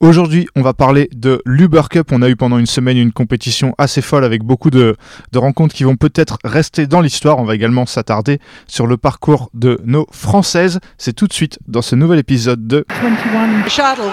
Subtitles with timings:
[0.00, 2.12] Aujourd'hui, on va parler de l'Uber Cup.
[2.12, 4.96] On a eu pendant une semaine une compétition assez folle avec beaucoup de,
[5.32, 7.38] de rencontres qui vont peut-être rester dans l'histoire.
[7.38, 8.38] On va également s'attarder
[8.68, 10.78] sur le parcours de nos Françaises.
[10.98, 14.12] C'est tout de suite dans ce nouvel épisode de 21 Shuttle.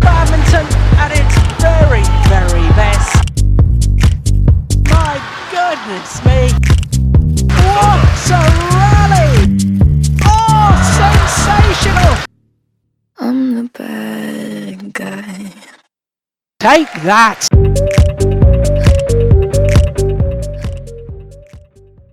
[0.00, 0.66] Badminton
[0.98, 3.22] at its very, very best.
[4.90, 5.20] My
[5.52, 6.48] goodness me.
[7.54, 8.00] What
[8.32, 8.40] a
[8.74, 9.58] rally!
[10.24, 12.28] Oh, sensational!
[13.20, 15.50] I'm the bad guy.
[16.60, 17.48] Take that!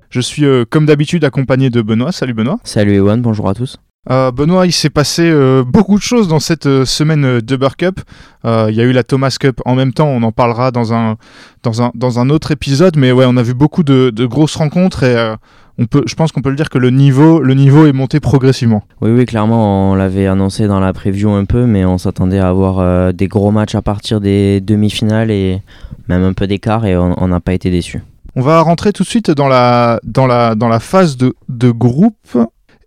[0.10, 2.12] Je suis euh, comme d'habitude accompagné de Benoît.
[2.12, 2.60] Salut Benoît.
[2.64, 3.78] Salut Ewan, bonjour à tous.
[4.12, 7.70] Euh, Benoît, il s'est passé euh, beaucoup de choses dans cette euh, semaine euh, d'Uber
[7.78, 8.02] Cup.
[8.44, 11.16] Il y a eu la Thomas Cup en même temps, on en parlera dans un,
[11.64, 14.56] dans un, dans un autre épisode, mais ouais, on a vu beaucoup de, de grosses
[14.56, 15.34] rencontres et
[15.80, 18.20] on peut, je pense qu'on peut le dire que le niveau, le niveau est monté
[18.20, 18.84] progressivement.
[19.02, 22.50] Oui, oui, clairement, on l'avait annoncé dans la preview un peu, mais on s'attendait à
[22.50, 25.64] avoir des gros matchs à partir des demi-finales et
[26.08, 28.04] même un peu d'écart et on on n'a pas été déçus.
[28.36, 31.72] On va rentrer tout de suite dans la, dans la, dans la phase de, de
[31.72, 32.38] groupe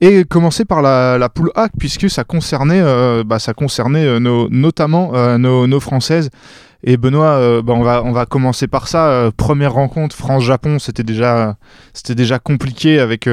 [0.00, 4.20] et commencer par la, la poule A puisque ça concernait, euh, bah, ça concernait euh,
[4.50, 6.30] notamment euh, nos, françaises.
[6.84, 9.32] Et Benoît, bah, on, va, on va commencer par ça.
[9.36, 11.56] Première rencontre France-Japon, c'était déjà,
[11.92, 13.28] c'était déjà compliqué avec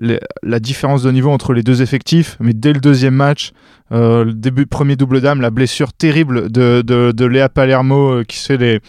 [0.00, 2.36] la différence de niveau entre les deux effectifs.
[2.40, 3.52] Mais dès le deuxième match,
[3.92, 8.80] le début premier double dame, la blessure terrible de, Léa Palermo qui se fait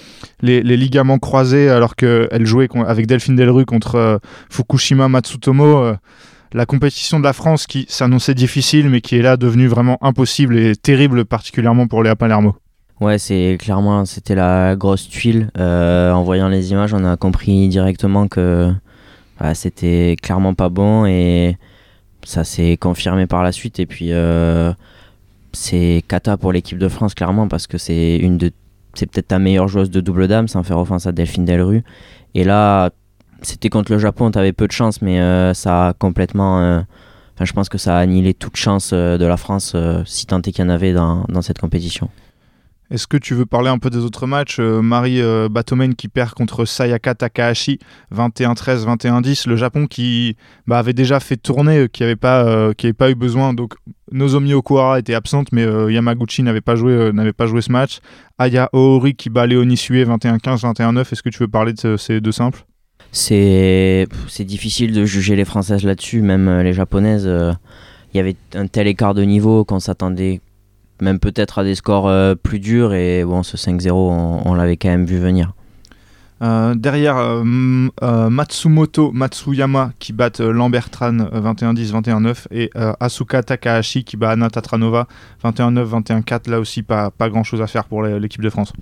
[0.41, 5.93] les, les, ligaments croisés alors qu'elle jouait avec Delphine Delru contre Fukushima Matsutomo.
[6.55, 10.57] La compétition de la France qui s'annonçait difficile mais qui est là devenue vraiment impossible
[10.57, 12.55] et terrible particulièrement pour Léa Palermo.
[13.01, 15.49] Ouais, c'est clairement, c'était la grosse tuile.
[15.57, 18.71] Euh, en voyant les images, on a compris directement que
[19.37, 21.57] bah, c'était clairement pas bon et
[22.23, 23.81] ça s'est confirmé par la suite.
[23.81, 24.71] Et puis, euh,
[25.51, 28.51] c'est cata pour l'équipe de France, clairement, parce que c'est une de,
[28.93, 31.83] c'est peut-être ta meilleure joueuse de double dame, sans faire offense à Delphine Delru.
[32.33, 32.91] Et là,
[33.41, 36.59] c'était contre le Japon, t'avais peu de chance, mais euh, ça a complètement.
[36.61, 36.81] euh,
[37.41, 39.75] je pense que ça a annihilé toute chance euh, de la France,
[40.05, 42.09] si tant est qu'il y en avait dans, cette compétition.
[42.91, 46.31] Est-ce que tu veux parler un peu des autres matchs Marie euh, Batomen qui perd
[46.35, 47.79] contre Sayaka Takahashi
[48.15, 49.49] 21-13, 21-10.
[49.49, 50.37] Le Japon qui
[50.67, 53.53] bah, avait déjà fait tourner, qui n'avait pas, pas eu besoin.
[53.55, 53.73] Donc
[54.11, 57.99] Nozomi Okuhara était absente, mais Yamaguchi n'avait pas, joué, pas joué ce match.
[58.37, 61.11] Aya Ohori qui bat Léonie Sue 21-15, 21-9.
[61.11, 62.65] Est-ce que tu veux parler de ce- ces deux simples?
[63.17, 64.07] C'est
[64.39, 67.25] difficile de juger les Françaises là-dessus, même euh, les Japonaises.
[67.25, 67.53] euh,
[68.13, 70.41] Il y avait un tel écart de niveau qu'on s'attendait
[71.01, 74.75] même peut-être à des scores euh, plus durs et bon, ce 5-0, on, on l'avait
[74.77, 75.53] quand même vu venir.
[76.41, 77.43] Euh, derrière, euh,
[78.03, 82.69] euh, Matsumoto Matsuyama qui bat euh, Lambertran euh, 21-10, 21-9 et
[82.99, 85.07] Asuka Takahashi qui bat Anna Tatranova
[85.43, 86.49] 29, 21-4.
[86.49, 88.73] Là aussi, pas, pas grand chose à faire pour l'équipe de France.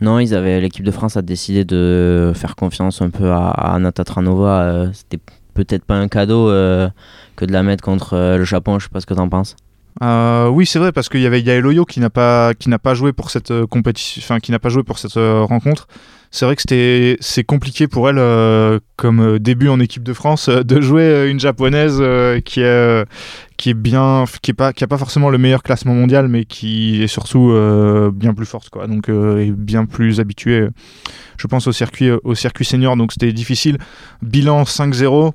[0.00, 3.74] Non, ils avaient l'équipe de France a décidé de faire confiance un peu à, à
[3.74, 4.90] Anna Tatranova.
[4.92, 5.22] C'était
[5.54, 8.78] peut-être pas un cadeau que de la mettre contre le Japon.
[8.78, 9.56] Je sais pas ce que t'en penses.
[10.00, 12.78] Euh, oui, c'est vrai parce qu'il y avait Yael Oyo qui n'a pas qui n'a
[12.78, 15.86] pas joué pour cette euh, compétition, enfin qui n'a pas joué pour cette euh, rencontre.
[16.34, 20.14] C'est vrai que c'était c'est compliqué pour elle euh, comme euh, début en équipe de
[20.14, 22.02] France euh, de jouer une japonaise
[22.46, 23.04] qui est
[23.58, 27.06] qui est bien qui est pas pas forcément le meilleur classement mondial mais qui est
[27.06, 27.52] surtout
[28.14, 28.86] bien plus forte quoi.
[28.86, 30.68] Donc est bien plus habituée
[31.36, 33.76] je pense au circuit au circuit senior donc c'était difficile.
[34.22, 35.32] Bilan 5-0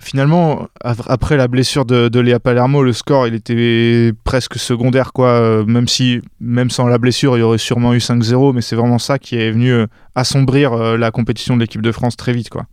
[0.00, 5.28] finalement, après la blessure de, de Léa Palermo, le score il était presque secondaire quoi.
[5.28, 8.76] euh, Même si, même sans la blessure, il y aurait sûrement eu 5-0, mais c'est
[8.76, 12.32] vraiment ça qui est venu euh, assombrir euh, la compétition de l'équipe de France très
[12.32, 12.66] vite quoi.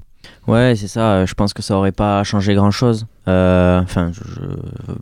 [0.48, 1.26] Ouais, c'est ça.
[1.26, 3.08] Je pense que ça aurait pas changé grand chose.
[3.28, 4.94] Enfin, je-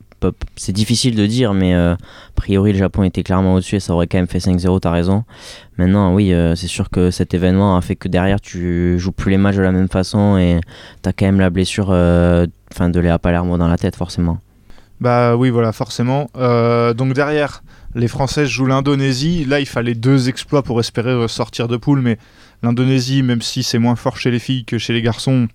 [0.56, 1.98] c'est difficile de dire, mais euh, a
[2.36, 5.24] priori, le Japon était clairement au-dessus et ça aurait quand même fait 5-0, t'as raison.
[5.78, 9.32] Maintenant, oui, euh, c'est sûr que cet événement a fait que derrière, tu joues plus
[9.32, 10.60] les matchs de la même façon et
[11.02, 14.40] t'as quand même la blessure euh, enfin, de Léa Palermo dans la tête, forcément.
[15.02, 16.30] Bah oui, voilà, forcément.
[16.36, 17.64] Donc derrière,
[17.94, 19.44] les Françaises jouent l'Indonésie.
[19.44, 22.18] Là, il fallait deux exploits pour espérer sortir de poule, mais
[22.62, 25.50] l'Indonésie, même si c'est moins fort chez les filles que chez les garçons,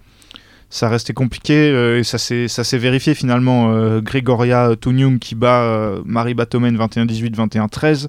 [0.70, 3.73] ça restait compliqué euh, et ça s'est vérifié finalement.
[3.73, 8.09] Euh, Gregoria Tunyum qui bat euh, Marie Batomen 21-18, 21-13.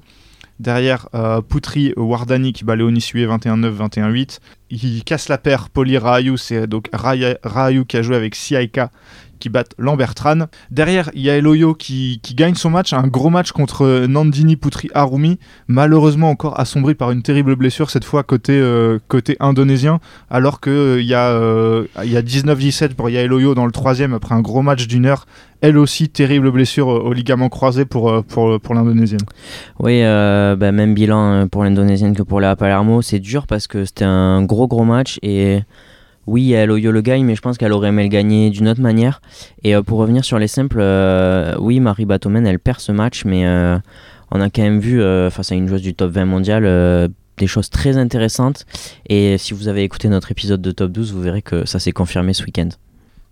[0.59, 4.39] Derrière, euh, Poutri Wardani qui bat Léonie Sue 21-9, 21-8.
[4.71, 8.91] Il casse la paire, Poli Rahayu, c'est donc qui a joué avec Siaika
[9.39, 10.47] qui battent Lambertran.
[10.71, 14.56] Derrière, il y a Eloyo qui, qui gagne son match, un gros match contre Nandini
[14.56, 20.00] Putri Arumi, malheureusement encore assombri par une terrible blessure, cette fois côté, euh, côté indonésien,
[20.30, 24.41] alors qu'il euh, y a, euh, a 19-17 pour Yaeloyo dans le troisième après un
[24.41, 25.25] gros match d'une heure.
[25.62, 29.19] Elle aussi, terrible blessure au ligament croisé pour, pour, pour l'indonésienne.
[29.80, 33.01] Oui, bah, même bilan pour l'indonésienne que pour la Palermo.
[33.01, 35.59] C'est dur parce que c'était un gros gros match et
[36.27, 38.81] oui, elle Oyo le gagne, mais je pense qu'elle aurait aimé le gagner d'une autre
[38.81, 39.21] manière.
[39.63, 40.83] Et pour revenir sur les simples,
[41.60, 43.45] oui, Marie Batomen, elle perd ce match, mais
[44.31, 45.01] on a quand même vu,
[45.31, 48.68] face à une joueuse du top 20 mondial, des choses très intéressantes.
[49.07, 51.94] Et si vous avez écouté notre épisode de Top 12, vous verrez que ça s'est
[51.94, 52.69] confirmé ce week-end.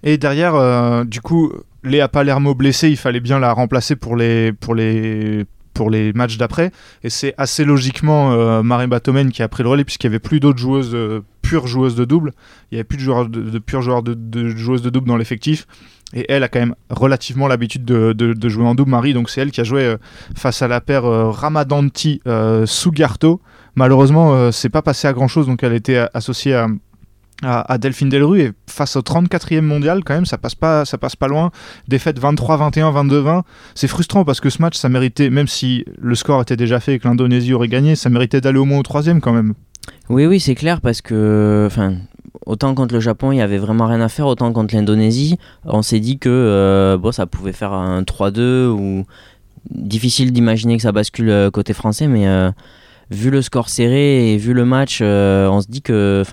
[0.04, 1.52] Et derrière, euh, du coup,
[1.84, 6.38] Léa Palermo blessée, il fallait bien la remplacer pour les, pour les, pour les matchs
[6.38, 6.72] d'après.
[7.04, 10.20] Et c'est assez logiquement euh, Marie Batomen qui a pris le relais, puisqu'il n'y avait
[10.20, 12.34] plus d'autres joueuses, euh, pures joueuses de double.
[12.72, 15.66] Il n'y avait plus de, joueurs de, purs joueurs de, joueuses de double dans l'effectif.
[16.14, 19.14] Et elle a quand même relativement l'habitude de, jouer en double, Marie.
[19.14, 19.96] Donc c'est elle qui a joué
[20.36, 23.42] face à la paire Ramadanti-Sugarto.
[23.76, 26.68] Malheureusement, euh, c'est pas passé à grand chose, donc elle était associée à,
[27.44, 31.16] à, Delphine Delru et face au 34e mondial quand même ça passe pas ça passe
[31.16, 31.52] pas loin
[31.88, 33.42] défaite 23-21 22-20
[33.76, 36.96] c'est frustrant parce que ce match ça méritait même si le score était déjà fait
[36.96, 39.54] et que l'Indonésie aurait gagné ça méritait d'aller au moins au troisième quand même
[40.10, 41.96] oui oui c'est clair parce que enfin
[42.46, 45.82] autant contre le Japon il y avait vraiment rien à faire autant contre l'Indonésie on
[45.82, 49.06] s'est dit que euh, ça pouvait faire un 3-2 ou
[49.70, 52.26] difficile d'imaginer que ça bascule euh, côté français mais
[53.10, 56.24] vu le score serré et vu le match, euh, on se dit que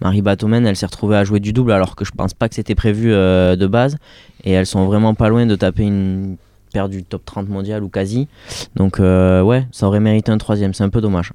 [0.00, 2.54] Marie Batomen, elle s'est retrouvée à jouer du double alors que je pense pas que
[2.54, 3.96] c'était prévu euh, de base.
[4.44, 6.36] Et elles sont vraiment pas loin de taper une
[6.72, 8.28] paire du top 30 mondial ou quasi.
[8.76, 11.32] Donc euh, ouais, ça aurait mérité un troisième, c'est un peu dommage.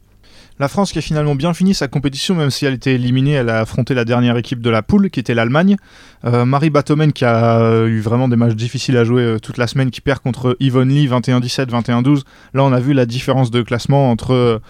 [0.57, 3.49] La France qui a finalement bien fini sa compétition, même si elle était éliminée, elle
[3.49, 5.75] a affronté la dernière équipe de la poule, qui était l'Allemagne.
[6.23, 9.67] Euh, Marie Batomen qui a eu vraiment des matchs difficiles à jouer euh, toute la
[9.67, 12.21] semaine, qui perd contre Yvonne Lee 21-17, 21-12.
[12.53, 14.61] Là, on a vu la différence de classement entre,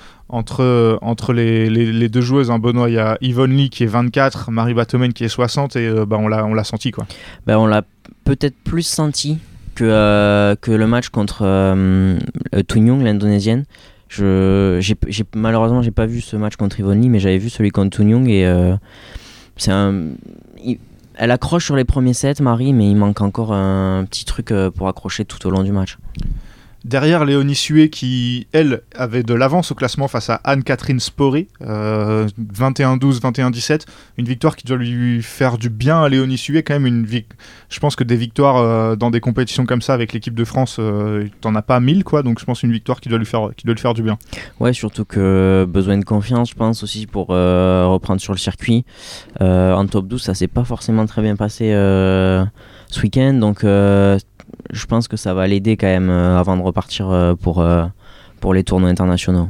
[1.33, 2.49] les, deux joueuses.
[2.49, 2.57] Hein.
[2.57, 5.87] Benoît, il y a Yvonne Lee qui est 24, Marie Batomen qui est 60, et
[5.87, 6.91] euh, bah, on l'a senti.
[7.45, 7.83] Bah, on l'a
[8.23, 9.37] peut-être plus senti
[9.75, 12.17] que, le match contre euh,
[12.75, 13.65] Young, l'indonésienne.
[14.07, 18.01] Je, j'ai, malheureusement, j'ai pas vu ce match contre Ivoni, mais j'avais vu celui contre
[18.01, 18.75] Young et euh,
[19.67, 20.09] un.
[21.15, 24.69] elle accroche sur les premiers sets, Marie, mais il manque encore un petit truc euh,
[24.69, 25.97] pour accrocher tout au long du match.
[26.85, 33.21] Derrière Léonie Sué qui, elle, avait de l'avance au classement face à Anne-Catherine Spory, 21-12,
[33.21, 33.85] 21-17.
[34.19, 36.61] Une victoire qui doit lui faire du bien à Léonie Sué.
[36.61, 37.07] Quand même, une
[37.69, 40.77] je pense que des victoires euh, dans des compétitions comme ça avec l'équipe de France,
[40.77, 42.21] euh, t'en as pas mille, quoi.
[42.21, 44.19] Donc je pense une victoire qui doit lui faire, qui doit lui faire du bien.
[44.59, 48.85] Ouais, surtout que besoin de confiance, je pense aussi pour euh, reprendre sur le circuit.
[49.39, 53.33] en top 12, ça s'est pas forcément très bien passé ce week-end.
[53.33, 53.63] Donc
[54.71, 57.85] je pense que ça va l'aider quand même euh, avant de repartir euh, pour, euh,
[58.39, 59.49] pour les tournois internationaux.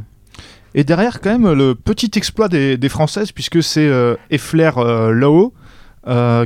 [0.74, 3.90] Et derrière, quand même, le petit exploit des, Françaises, puisque c'est
[4.30, 5.54] Effler Lowe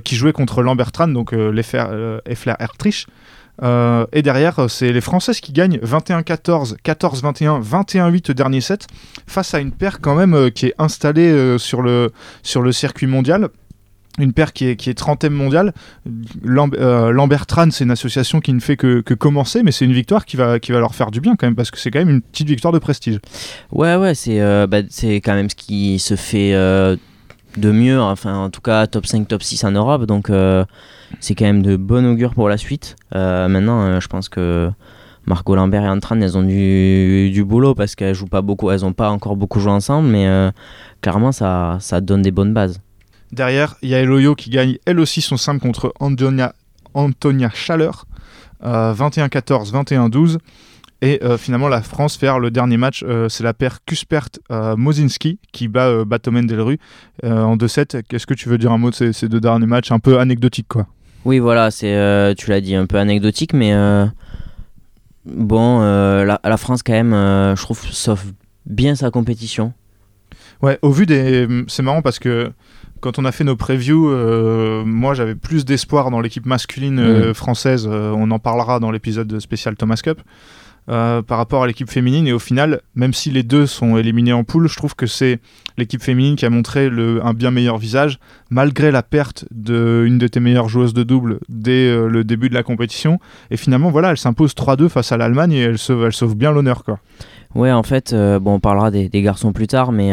[0.04, 3.08] qui jouait contre Lambertran, donc Effler Ertrich.
[3.64, 8.86] et derrière, c'est les Françaises qui gagnent 21-14, 14-21, 21-8 dernier set,
[9.26, 13.50] face à une paire quand même qui est installée sur le circuit mondial
[14.24, 15.74] une paire qui est, qui est 30e mondiale.
[16.46, 20.38] Euh, Lambertran, c'est une association qui ne fait que, commencer, mais c'est une victoire qui
[20.38, 22.22] va, qui va leur faire du bien quand même, parce que c'est quand même une
[22.22, 23.20] petite victoire de prestige.
[23.72, 26.96] Ouais, ouais, c'est euh, bah, quand même ce qui se fait euh,
[27.58, 30.32] de mieux, enfin en tout cas top 5, top 6 en Europe, donc
[31.20, 32.96] c'est quand même de bon augure pour la suite.
[33.14, 34.70] maintenant, je pense que
[35.26, 38.86] Margot Lambert et Antran, elles ont du, du boulot parce qu'elles jouent pas beaucoup, elles
[38.86, 40.52] ont pas encore beaucoup joué ensemble, mais
[41.02, 42.80] clairement ça, ça donne des bonnes bases.
[43.32, 46.54] Derrière, il y a Eloyo qui gagne elle aussi son simple contre Antonia,
[46.94, 48.06] Antonia Chaleur,
[48.64, 50.38] 21-14, 21-12.
[51.02, 55.48] Et euh, finalement, la France faire le dernier match, euh, c'est la paire Kuspert-Mozinski euh,
[55.54, 56.78] qui bat Batomen Delru
[57.24, 58.04] en 2-7.
[58.04, 60.20] Qu'est-ce que tu veux dire un mot de ces, ces, deux derniers matchs Un peu
[60.20, 60.88] anecdotique, quoi?
[61.26, 63.74] Oui, voilà, c'est tu l'as dit, un peu anecdotique, mais
[65.26, 68.34] bon, la, la, France, quand même, je trouve, sauve
[68.66, 69.74] bien sa compétition.
[70.62, 71.48] Ouais, au vu des.
[71.68, 72.52] C'est marrant parce que
[73.00, 77.30] quand on a fait nos previews, euh, moi j'avais plus d'espoir dans l'équipe masculine euh,
[77.32, 77.34] mm.
[77.34, 77.88] française.
[77.90, 80.22] Euh, on en parlera dans l'épisode spécial Thomas Cup.
[80.88, 84.44] par rapport à l'équipe féminine et au final, même si les deux sont éliminés en
[84.44, 85.40] poule, je trouve que c'est
[85.78, 88.18] l'équipe féminine qui a montré le, un bien meilleur visage
[88.50, 92.64] malgré la perte d'une de, tes meilleures joueuses de double dès le début de la
[92.64, 93.20] compétition.
[93.52, 96.52] Et finalement, voilà, elle s'impose 3-2 face à l'Allemagne et elle sauve, elle sauve bien
[96.52, 96.84] l'honneur.
[96.84, 97.00] quoi.
[97.54, 100.12] Ouais, en fait, bon, on parlera des, des, garçons plus tard, mais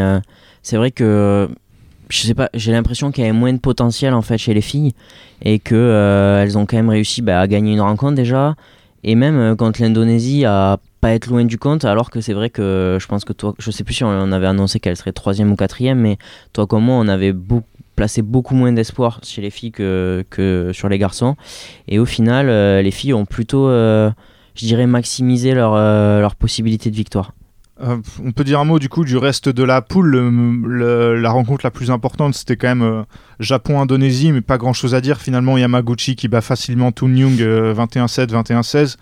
[0.62, 1.48] c'est vrai que
[2.08, 4.60] je sais pas, j'ai l'impression qu'il y avait moins de potentiel en fait chez les
[4.60, 4.92] filles
[5.42, 8.54] et que euh, elles ont quand même réussi bah, à gagner une rencontre déjà
[9.02, 12.50] et même euh, contre l'Indonésie à pas être loin du compte alors que c'est vrai
[12.50, 15.50] que je pense que toi, je sais plus si on avait annoncé qu'elle serait troisième
[15.50, 16.16] ou quatrième mais
[16.52, 17.34] toi comme moi on avait
[17.96, 21.36] placé beaucoup moins d'espoir chez les filles que, sur les garçons
[21.88, 24.12] et au final euh, les filles ont plutôt je
[24.64, 27.32] dirais maximisé leur, leur possibilité de victoire.
[27.83, 30.16] Euh, on peut dire un mot du coup du reste de la poule.
[30.66, 33.02] la rencontre la plus importante, c'était quand même euh,
[33.38, 35.21] Japon-Indonésie, mais pas grand chose à dire.
[35.21, 38.97] Finalement, Yamaguchi qui bat facilement Toon Young 21-7, 21-16.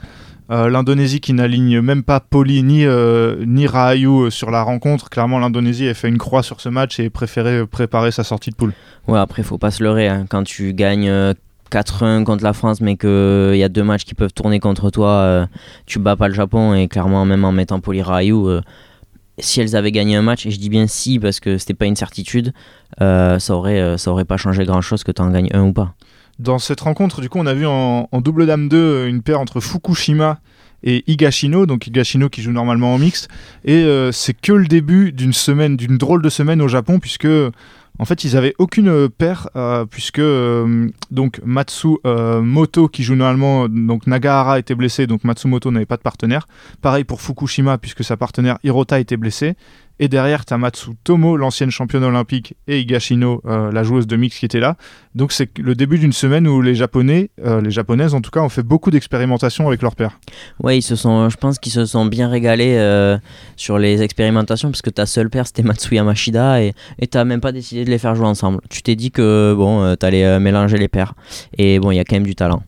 [0.51, 3.67] L'Indonésie qui n'aligne même pas Poli ni, euh, ni
[4.31, 5.09] sur la rencontre.
[5.09, 8.57] Clairement, l'Indonésie a fait une croix sur ce match et préféré préparer sa sortie de
[8.57, 8.73] poule.
[9.09, 10.09] Ouais, après, faut pas se leurrer.
[10.09, 10.27] Hein.
[10.29, 11.35] Quand tu gagnes
[11.71, 14.91] 4-1 contre la France, mais qu'il euh, y a deux matchs qui peuvent tourner contre
[14.91, 15.47] toi, euh,
[15.87, 16.75] tu bats pas le Japon.
[16.75, 18.61] Et clairement, même en mettant Polirayu, euh,
[19.39, 21.87] si elles avaient gagné un match, et je dis bien si parce que c'était pas
[21.87, 22.53] une certitude,
[22.99, 25.95] ça, aurait, ça aurait pas changé grand chose que tu en gagnes un ou pas.
[26.39, 29.61] Dans cette rencontre, du coup, on a vu en, double dame 2 une paire entre
[29.61, 30.39] Fukushima
[30.85, 33.27] et Higashino, donc Higashino qui joue normalement en mix.
[33.65, 37.27] Et c'est que le début d'une semaine, d'une drôle de semaine au Japon, puisque
[37.99, 43.15] en fait, ils avaient aucune euh, paire euh, puisque euh, donc Matsu Moto qui joue
[43.15, 46.49] normalement donc Nagahara était blessé donc Matsumoto n'avait pas de partenaire.
[46.83, 49.55] Pareil pour Fukushima puisque sa partenaire Hirota était blessée
[50.01, 50.55] et derrière, tu
[51.05, 54.77] Tomo, l'ancienne championne olympique, et Higashino, euh, la joueuse de mix qui était là.
[55.15, 58.41] Donc c'est le début d'une semaine où les Japonais, euh, les Japonaises en tout cas,
[58.41, 60.19] ont fait beaucoup d'expérimentations avec leur père.
[60.63, 63.17] Ouais, je pense qu'ils se sont bien régalés euh,
[63.57, 66.75] sur les expérimentations parce que ta seule paire c'était Matsuya Mashida et
[67.11, 68.61] tu même pas décidé de les faire jouer ensemble.
[68.71, 71.15] Tu t'es dit que bon, tu allais mélanger les paires.
[71.57, 72.63] Et bon, il y a quand même du talent.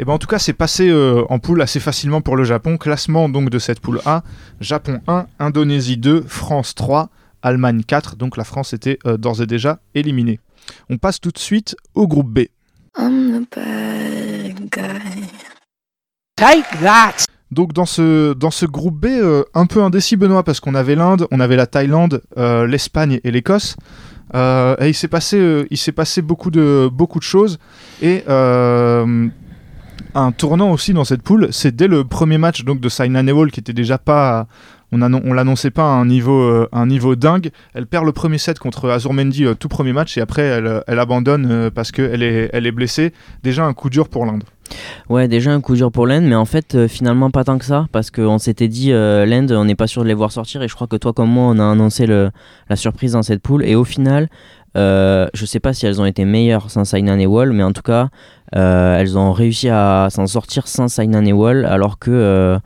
[0.00, 2.78] Et ben en tout cas, c'est passé euh, en poule assez facilement pour le Japon.
[2.78, 4.22] Classement donc de cette poule A
[4.58, 7.10] Japon 1, Indonésie 2, France 3,
[7.42, 8.16] Allemagne 4.
[8.16, 10.40] Donc la France était euh, d'ores et déjà éliminée.
[10.88, 12.46] On passe tout de suite au groupe B.
[16.34, 17.26] Take that.
[17.50, 20.94] Donc dans ce, dans ce groupe B, euh, un peu indécis Benoît, parce qu'on avait
[20.94, 23.76] l'Inde, on avait la Thaïlande, l'Espagne et l'Écosse.
[24.32, 27.58] et il s'est passé, il s'est passé beaucoup de, beaucoup de choses.
[28.00, 28.24] Et
[30.14, 33.50] un tournant aussi dans cette poule, c'est dès le premier match donc de Saina Nehwal
[33.50, 34.46] qui était déjà pas
[34.92, 37.50] on, on l'annonçait pas à un niveau, euh, un niveau dingue.
[37.74, 41.46] Elle perd le premier set contre Azurmendi euh, tout premier match et après elle, abandonne
[41.50, 43.12] euh, parce qu'elle est, elle est blessée.
[43.42, 44.44] Déjà un coup dur pour l'Inde.
[45.08, 47.88] Ouais, déjà un coup dur pour l'Inde, mais en fait, finalement pas tant que ça,
[47.90, 50.76] parce qu'on s'était dit, l'Inde, on n'est pas sûr de les voir sortir, et je
[50.76, 53.82] crois que toi comme moi, on a annoncé la surprise dans cette poule, et au
[53.82, 54.28] final,
[54.76, 57.72] euh, je sais pas si elles ont été meilleures sans Sainan et Wall, mais en
[57.72, 58.08] tout cas, euh,
[58.58, 62.58] elles ont réussi à s'en sortir sans Sainan et Wall, alors que euh,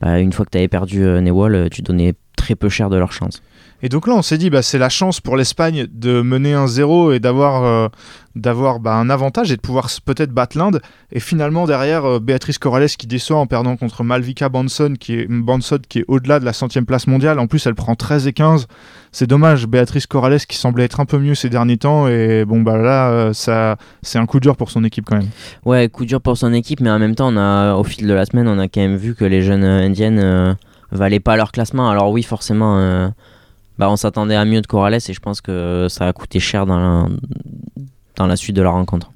[0.00, 3.12] bah, une fois que tu avais perdu Newell, tu donnais très peu cher de leur
[3.12, 3.42] chance.
[3.84, 6.66] Et donc là, on s'est dit, bah, c'est la chance pour l'Espagne de mener un
[6.66, 7.88] 0 et d'avoir euh,
[8.34, 10.80] d'avoir bah, un avantage et de pouvoir peut-être battre l'Inde.
[11.12, 15.26] Et finalement, derrière, euh, Béatrice Corrales qui déçoit en perdant contre Malvika Banson, qui est,
[15.28, 17.38] Banson, qui est au-delà de la centième place mondiale.
[17.38, 18.68] En plus, elle prend 13 et 15.
[19.12, 19.66] C'est dommage.
[19.66, 22.08] Béatrice Corrales qui semblait être un peu mieux ces derniers temps.
[22.08, 25.28] Et bon, bah là, euh, ça, c'est un coup dur pour son équipe quand même.
[25.66, 28.14] Ouais, coup dur pour son équipe, mais en même temps, on a, au fil de
[28.14, 30.56] la semaine, on a quand même vu que les jeunes indiennes
[30.90, 31.90] valaient pas leur classement.
[31.90, 33.12] Alors oui, forcément
[33.78, 36.66] bah, on s'attendait à mieux de Corrales et je pense que ça a coûté cher
[36.66, 37.08] dans la,
[38.16, 39.10] dans la suite de la rencontre.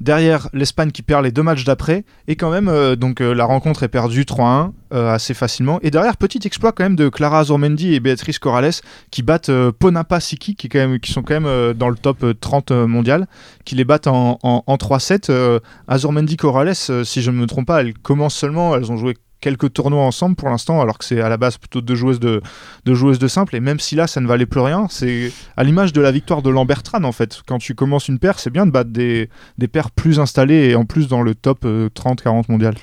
[0.00, 2.04] Derrière, l'Espagne qui perd les deux matchs d'après.
[2.26, 5.78] Et quand même, euh, donc euh, la rencontre est perdue 3-1 euh, assez facilement.
[5.82, 8.72] Et derrière, petit exploit quand même de Clara Azurmendi et Beatrice Corrales
[9.10, 13.26] qui battent Ponapa Siki, qui, qui sont quand même dans le top 30 mondial,
[13.66, 15.60] qui les battent en, en, en 3-7.
[15.86, 19.72] Azurmendi Corrales, si je ne me trompe pas, elles commencent seulement, elles ont joué quelques
[19.72, 22.42] tournois ensemble pour l'instant, alors que c'est à la base plutôt deux joueuses de,
[22.84, 23.56] de joueuses de simple.
[23.56, 26.42] Et même si là, ça ne valait plus rien, c'est à l'image de la victoire
[26.42, 27.42] de Lambertran en fait.
[27.46, 29.28] Quand tu commences une paire, c'est bien de battre des,
[29.58, 32.74] des paires plus installées et en plus dans le top 30-40 euh, mondial.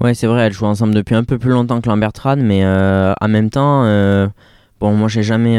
[0.00, 3.12] Ouais, c'est vrai, elles jouent ensemble depuis un peu plus longtemps que Lambertran, mais euh,
[3.20, 4.26] en même temps, euh,
[4.80, 5.58] bon, moi j'ai jamais,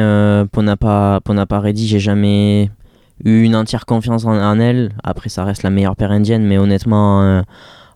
[0.52, 2.70] pour n'a pas, pas ready, j'ai jamais
[3.24, 4.92] eu une entière confiance en, en, elle.
[5.04, 7.44] Après, ça reste la meilleure paire indienne, mais honnêtement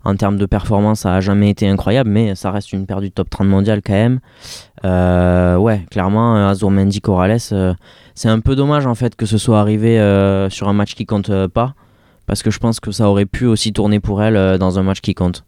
[0.07, 3.11] en termes de performance, ça a jamais été incroyable, mais ça reste une paire du
[3.11, 4.19] top 30 mondial quand même.
[4.85, 7.73] Euh, ouais, clairement, euh, Azur Mendy Corrales, euh,
[8.15, 9.97] c'est un peu dommage en fait que ce soit arrivé
[10.49, 11.73] sur un match qui compte pas,
[12.25, 15.01] parce que je pense que ça aurait pu aussi tourner pour elle dans un match
[15.01, 15.43] qui compte.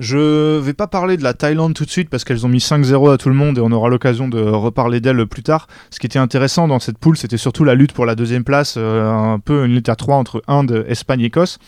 [0.00, 3.12] Je vais pas parler de la Thaïlande tout de suite parce qu'elles ont mis 5-0
[3.12, 5.68] à tout le monde et on aura l'occasion de reparler d'elles plus tard.
[5.90, 8.76] Ce qui était intéressant dans cette poule, c'était surtout la lutte pour la deuxième place,
[8.76, 11.60] un peu une lutte à 3 entre Inde, Espagne, Écosse.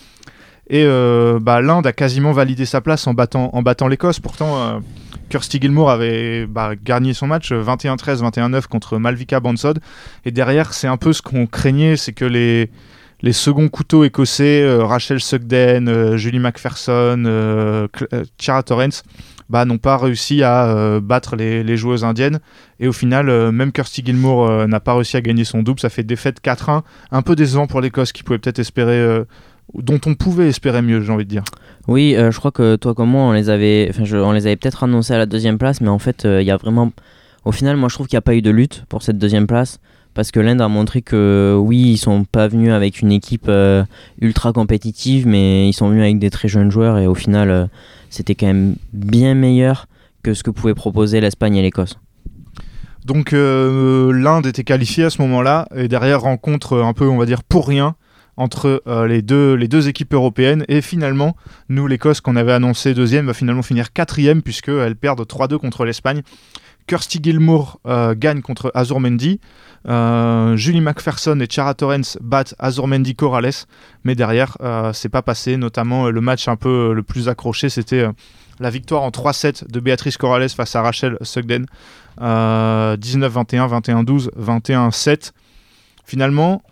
[0.69, 4.19] Et euh, bah, l'Inde a quasiment validé sa place en battant, en battant l'Écosse.
[4.19, 4.79] Pourtant, euh,
[5.29, 9.79] Kirsty Gilmour avait bah, gagné son match 21-13, 21-9 contre Malvika Bansod.
[10.25, 12.69] Et derrière, c'est un peu ce qu'on craignait, c'est que les,
[13.33, 17.89] seconds couteaux écossais, euh, Rachel Sugden, Julie McPherson,
[18.37, 19.05] Ciara Torrance,
[19.49, 22.41] bah, n'ont pas réussi à battre les, joueuses indiennes.
[22.81, 25.79] Et au final, même Kirsty Gilmour n'a pas réussi à gagner son double.
[25.79, 26.83] Ça fait défaite 4-1.
[27.13, 29.23] Un peu décevant pour l'Écosse qui pouvait peut-être espérer,
[29.75, 31.45] dont on pouvait espérer mieux, j'ai envie de dire.
[31.89, 34.47] Oui, euh, je crois que toi comme moi, on les avait, enfin, je- on les
[34.47, 36.93] avait peut-être annoncés à la deuxième place, mais en fait, euh, il y a vraiment,
[37.45, 39.47] au final, moi je trouve qu'il n'y a pas eu de lutte pour cette deuxième
[39.47, 39.79] place,
[40.15, 43.85] parce que l'Inde a montré que oui, ils sont pas venus avec une équipe euh,
[44.21, 47.69] ultra compétitive, mais ils sont venus avec des très jeunes joueurs, et au final,
[48.09, 49.87] c'était quand même bien meilleur
[50.23, 51.99] que ce que pouvaient proposer l'Espagne et l'Écosse.
[53.05, 57.45] Donc l'Inde était qualifiée à ce moment-là et derrière rencontre un peu on va dire
[57.45, 57.95] pour rien
[58.37, 61.37] entre euh, les, deux, équipes européennes et finalement
[61.69, 66.23] nous l'Écosse qu'on avait annoncé deuxième va finalement finir quatrième puisqu'elle perd 3-2 contre l'Espagne.
[66.87, 69.41] Kirsty Gilmour euh, gagne contre Azur Mendy.
[69.89, 73.67] Euh, Julie McPherson et Chara Torrance battent Azur Mendy Corrales.
[74.05, 75.57] Mais derrière, euh, c'est pas passé.
[75.57, 78.07] Notamment, le match un peu le plus accroché, c'était
[78.61, 81.67] la victoire en 3-7 de Béatrice Corrales face à Rachel Sugden.
[82.21, 85.33] Euh, 19-21, 21-12, 21-7.
[86.05, 86.63] Finalement,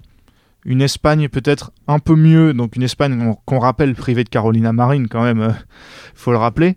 [0.65, 2.55] une Espagne peut-être un peu mieux.
[2.55, 6.77] Donc, une Espagne qu'on- rappelle privée de Carolina Marin, quand même, il faut le rappeler.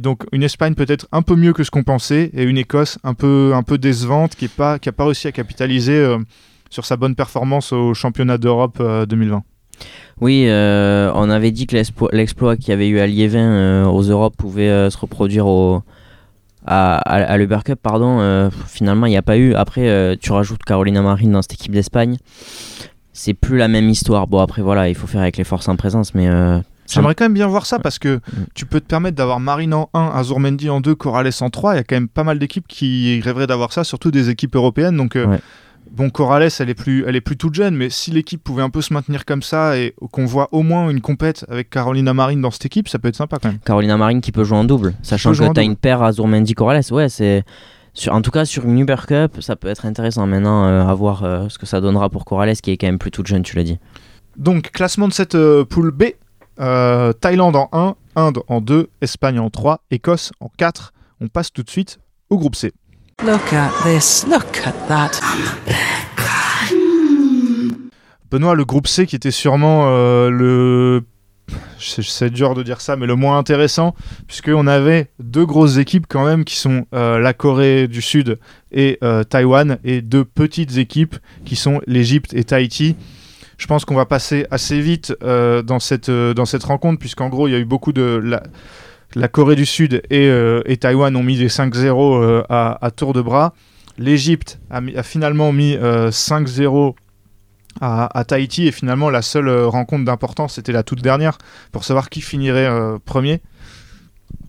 [0.00, 3.14] Donc une Espagne peut-être un peu mieux que ce qu'on pensait et une Écosse un
[3.14, 6.18] peu, un peu décevante qui n'a pas, pas réussi à capitaliser euh,
[6.70, 9.42] sur sa bonne performance au championnat d'Europe euh, 2020.
[10.20, 13.84] Oui, euh, on avait dit que l'explo- l'exploit qu'il y avait eu à Liévin euh,
[13.86, 15.82] aux Europes pouvait euh, se reproduire au,
[16.64, 17.80] à, l'Uber Cup.
[17.82, 18.20] Pardon.
[18.20, 19.54] Euh, finalement, il n'y a pas eu.
[19.54, 22.16] Après, euh, tu rajoutes Carolina Marin dans cette équipe d'Espagne.
[23.14, 24.26] C'est plus la même histoire.
[24.26, 27.24] Bon, après, voilà, il faut faire avec les forces en présence, mais euh, J'aimerais quand
[27.24, 28.20] même bien voir ça parce que
[28.54, 31.74] tu peux te permettre d'avoir Marine en 1, Azurmendi en 2, Corrales en 3.
[31.74, 34.54] Il y a quand même pas mal d'équipes qui rêveraient d'avoir ça, surtout des équipes
[34.56, 34.96] européennes.
[34.98, 35.38] Donc, euh, Ouais.
[35.90, 38.68] bon, Corrales, elle est, plus, elle est plus toute jeune, mais si l'équipe pouvait un
[38.70, 42.40] peu se maintenir comme ça et qu'on voit au moins une compète avec Carolina Marine
[42.42, 43.58] dans cette équipe, ça peut être sympa quand même.
[43.64, 45.60] Carolina Marin qui peut jouer en double, sachant que tu as double.
[45.62, 46.82] une paire Azurmendi Corrales.
[46.90, 47.44] Ouais, c'est.
[47.94, 50.94] Sur, en tout cas, sur une Uber Cup, ça peut être intéressant maintenant euh, à
[50.94, 53.42] voir euh, ce que ça donnera pour Corrales, qui est quand même plus toute jeune,
[53.42, 53.78] tu l'as dit.
[54.36, 56.04] Donc, classement de cette euh, poule B
[56.60, 60.92] euh, Thaïlande en 1, Inde en 2, Espagne en 3, Écosse en 4.
[61.20, 61.98] On passe tout de suite
[62.30, 62.72] au groupe C.
[63.24, 64.26] Look at this.
[64.28, 65.10] Look at that.
[68.30, 71.04] Benoît, le groupe C qui était sûrement euh, le.
[71.78, 73.94] C'est dur de dire ça, mais le moins intéressant,
[74.26, 78.38] puisqu'on avait deux grosses équipes quand même qui sont euh, la Corée du Sud
[78.72, 82.96] et euh, Taïwan, et deux petites équipes qui sont l'Égypte et Tahiti.
[83.58, 87.46] Je pense qu'on va passer assez vite euh, dans, cette, dans cette rencontre, puisqu'en gros,
[87.48, 88.22] il y a eu beaucoup de.
[89.14, 90.28] La, Corée du Sud et,
[90.66, 93.54] et Taïwan ont mis des 5-0 euh, à, tour de bras.
[93.98, 96.94] L'Égypte a, finalement mis euh, 5-0
[97.80, 101.38] à, Tahiti et finalement la seule euh, rencontre d'importance c'était la toute dernière
[101.72, 103.40] pour savoir qui finirait euh, premier.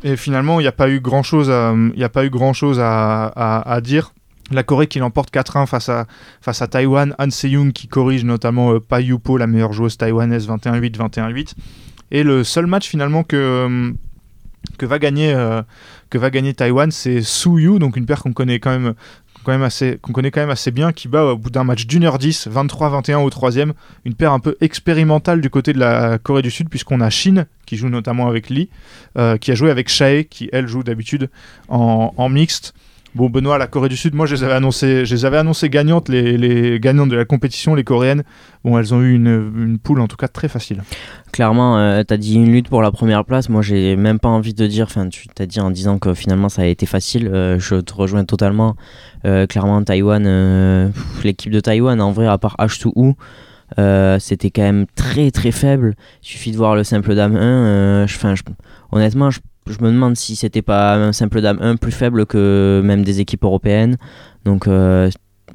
[0.03, 1.51] Et finalement il n'y a pas eu grand chose
[1.95, 4.13] il a pas eu grand chose à, à- dire.
[4.51, 6.05] La Corée qui l'emporte 4-1 face à,
[6.39, 10.47] face à Taïwan, Han Se-young qui corrige notamment euh, Pai Yupo, la meilleure joueuse taïwanaise
[10.47, 11.53] 21-8, 21-8.
[12.11, 13.91] Et le seul match finalement que,
[14.77, 15.63] que, va, gagner, euh,
[16.11, 18.93] que va gagner Taïwan, c'est Su Yu, donc une paire qu'on connaît quand même
[19.45, 22.47] qu'on connaît quand même assez bien, qui bat au bout d'un match d'une heure 10,
[22.47, 26.69] 23-21 au troisième, une paire un peu expérimentale du côté de la Corée du Sud,
[26.69, 28.69] puisqu'on a Shin, qui joue notamment avec Lee,
[29.17, 31.29] euh, qui a joué avec Shae, qui elle joue d'habitude
[31.69, 32.73] en, en mixte.
[33.15, 35.69] Bon, Benoît, la Corée du Sud, moi je les avais annoncées, je les avais annoncées
[35.69, 38.23] gagnantes, les, gagnantes de la compétition, les coréennes.
[38.65, 40.83] Bon, elles ont eu une, une poule en tout cas très facile.
[41.31, 43.47] Clairement, euh, t'as dit une lutte pour la première place.
[43.47, 44.87] Moi, j'ai même pas envie de dire.
[44.89, 47.29] Enfin, tu t'as dit en disant que finalement ça a été facile.
[47.33, 48.75] Euh, je te rejoins totalement.
[49.23, 50.89] Euh, clairement, Taïwan, euh,
[51.23, 53.13] l'équipe de Taïwan, en vrai, à part H2U,
[53.79, 55.95] euh, c'était quand même très très faible.
[56.21, 57.39] Il suffit de voir le simple dame 1.
[57.39, 58.43] euh, je- je-
[58.91, 62.81] honnêtement, je, je me demande si c'était pas un simple dame 1 plus faible que
[62.83, 63.97] même des équipes européennes.
[64.45, 65.09] Donc, euh,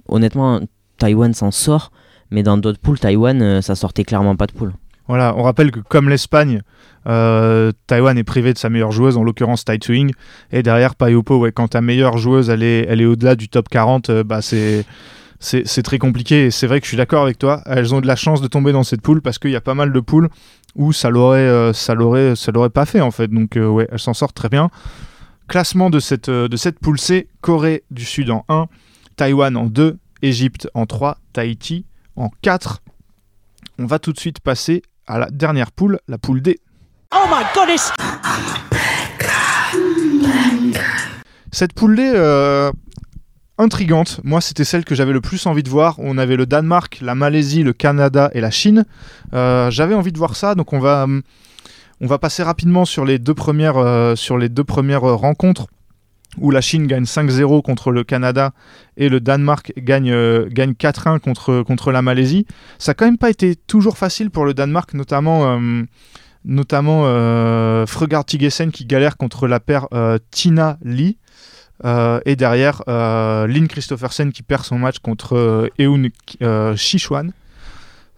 [0.09, 0.61] honnêtement,
[0.99, 1.91] Taïwan s'en sort.
[2.31, 4.73] Mais dans d'autres poules, Taïwan, euh, ça sortait clairement pas de poule.
[5.09, 6.63] Voilà, on rappelle que comme l'Espagne,
[7.09, 10.13] euh, Taïwan est privé de sa meilleure joueuse, en l'occurrence Tai Tzuing,
[10.53, 13.69] et derrière Payopo, ouais, quand ta meilleure joueuse elle est, elle est au-delà du top
[13.69, 14.85] 40, euh, bah c'est
[15.41, 17.63] c'est très compliqué et c'est vrai que je suis d'accord avec toi.
[17.67, 19.75] Elles ont de la chance de tomber dans cette poule parce qu'il y a pas
[19.75, 20.29] mal de poules
[20.77, 23.29] où ça l'aurait euh, ça l'aurait ça l'aurait pas fait en fait.
[23.29, 24.71] Donc euh, ouais, elles s'en sortent très bien.
[25.49, 28.67] Classement de cette euh, de cette poule C, Corée du Sud en 1,
[29.17, 32.83] Taïwan en 2, Égypte en 3, Tahiti en 4.
[33.79, 36.61] On va tout de suite passer à la dernière poule, la poule D.
[37.15, 37.93] Oh my goodness!
[41.53, 42.71] Cette poule D, euh,
[43.61, 44.21] intrigante.
[44.25, 45.97] Moi, c'était celle que j'avais le plus envie de voir.
[45.99, 48.85] On avait le Danemark, la Malaisie, le Canada et la Chine.
[49.35, 51.07] Euh, j'avais envie de voir ça, donc on va,
[52.19, 55.67] passer rapidement sur les deux premières, euh, euh, rencontres
[56.39, 58.53] où la Chine gagne 5-0 contre le Canada
[58.97, 62.47] et le Danemark gagne, euh, gagne 4-1 contre, la Malaisie.
[62.79, 65.61] Ça n'a quand même pas été toujours facile pour le Danemark, notamment,
[66.45, 67.85] notamment euh,
[68.25, 69.89] qui galère contre la paire
[70.31, 71.19] Tina Lee.
[71.85, 76.09] Euh, et derrière, euh, Lynn Christophersen qui perd son match contre euh, Eun
[76.43, 77.33] euh, Sichuan.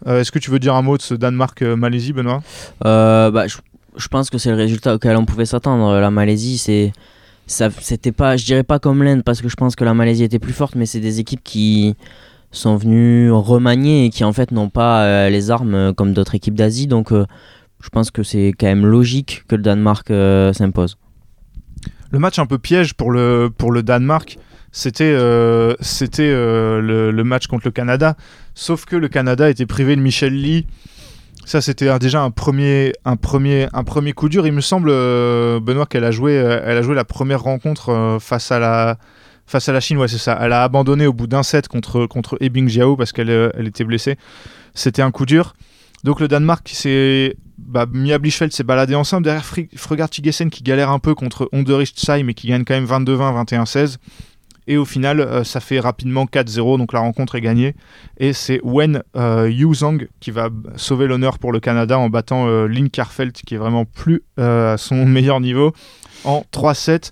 [0.05, 2.42] Est-ce que tu veux dire un mot de ce Danemark-Malaisie, Benoît?
[2.81, 5.96] Bah, je, pense que c'est le résultat auquel on pouvait s'attendre.
[6.01, 6.92] La Malaisie, c'est
[7.46, 10.40] c'était pas, je dirais pas comme l'Inde parce que je pense que la Malaisie était
[10.40, 11.94] plus forte, mais c'est des équipes qui
[12.51, 16.88] sont venues remanier et qui en fait n'ont pas les armes comme d'autres équipes d'Asie.
[16.88, 20.09] Donc, je pense que c'est quand même logique que le Danemark
[20.53, 20.96] s'impose.
[22.12, 23.51] Le match un peu piège pour le,
[23.83, 24.38] Danemark,
[24.70, 25.75] c'était euh,
[26.20, 28.16] euh, le, match contre le Canada.
[28.55, 30.66] Sauf que le Canada était privé de Michel Lee.
[31.46, 32.92] Ça, c'était déjà un premier,
[34.14, 34.46] coup dur.
[34.46, 38.59] Il me semble, euh, Benoît, qu'elle a, joué, a joué la première rencontre face, à
[38.59, 40.07] la, Chine.
[40.07, 40.38] C'est ça.
[40.38, 44.18] Elle a abandonné au bout d'un set contre, Ebing Jiao parce qu'elle elle était blessée.
[44.75, 45.55] C'était un coup dur.
[46.05, 50.91] Donc le Danemark s'est bah, Mia Blichfeld s'est baladé ensemble derrière Fregard Tigesen qui galère
[50.91, 53.99] un peu contre Onderich Tsai mais qui gagne quand même 22-20, 21-16.
[54.69, 57.75] Et au final, euh, ça fait rapidement 4-0, donc la rencontre est gagnée.
[58.19, 59.51] Et c'est Wen euh,
[60.21, 64.75] qui va sauver l'honneur pour le Canada en battant euh, qui est vraiment plus euh,
[64.75, 65.73] à son meilleur niveau,
[66.25, 67.11] en 3-7.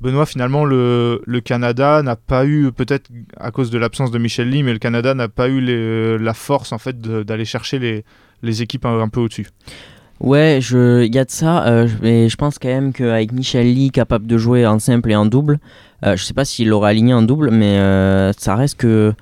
[0.00, 4.62] Benoît, finalement, le, Canada n'a pas eu, peut-être à cause de l'absence de Michel Lee,
[4.62, 5.60] mais le Canada n'a pas eu
[6.18, 8.04] la force en fait d'aller chercher les,
[8.42, 9.46] les équipes un, peu au-dessus.
[10.20, 13.90] Ouais, il y a de ça, euh, mais je pense quand même qu'avec Michel Lee
[13.90, 15.60] capable de jouer en simple et en double,
[16.04, 19.14] euh, je sais pas s'il l'aura aligné en double, mais euh, ça reste que.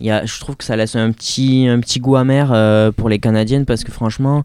[0.00, 3.64] je trouve que ça laisse un petit, un petit goût amer euh, pour les Canadiennes
[3.64, 4.44] parce que franchement,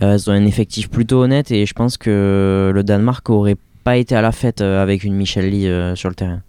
[0.00, 4.14] elles ont un effectif plutôt honnête et je pense que le Danemark aurait pas été
[4.14, 6.42] à la fête avec une Michel Lee sur le terrain.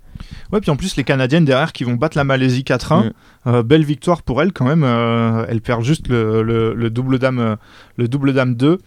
[0.51, 3.05] Ouais, puis en plus, les Canadiennes derrière qui vont battre la Malaisie 4-1.
[3.07, 3.11] Mm.
[3.47, 4.83] Euh, belle victoire pour elles quand même.
[4.83, 7.55] Euh, elles perdent juste le, le- le double dame, euh,
[7.97, 8.79] le double dame 2.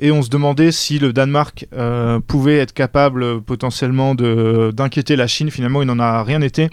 [0.00, 5.26] Et on se demandait si le Danemark euh, pouvait être capable euh, potentiellement d'inquiéter la
[5.26, 5.50] Chine.
[5.50, 6.68] Finalement, il n'en a rien été.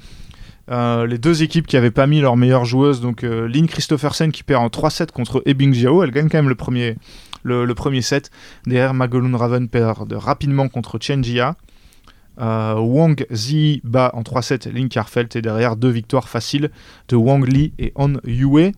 [0.70, 4.32] Euh, les deux équipes qui n'avaient pas mis leurs meilleures joueuses, donc euh, Lynn Christophersen
[4.32, 6.96] qui perd en 3-7 contre Ebing Jiao, elle gagne quand même le premier,
[7.44, 8.30] le, le premier set.
[8.66, 11.56] Derrière, Magolun Raven perd rapidement contre Chen Jia.
[12.40, 16.70] Euh, Wang Zi bat en 3-7 Lin Carfelt et derrière deux victoires faciles
[17.10, 18.72] de Wang Li et On Yue.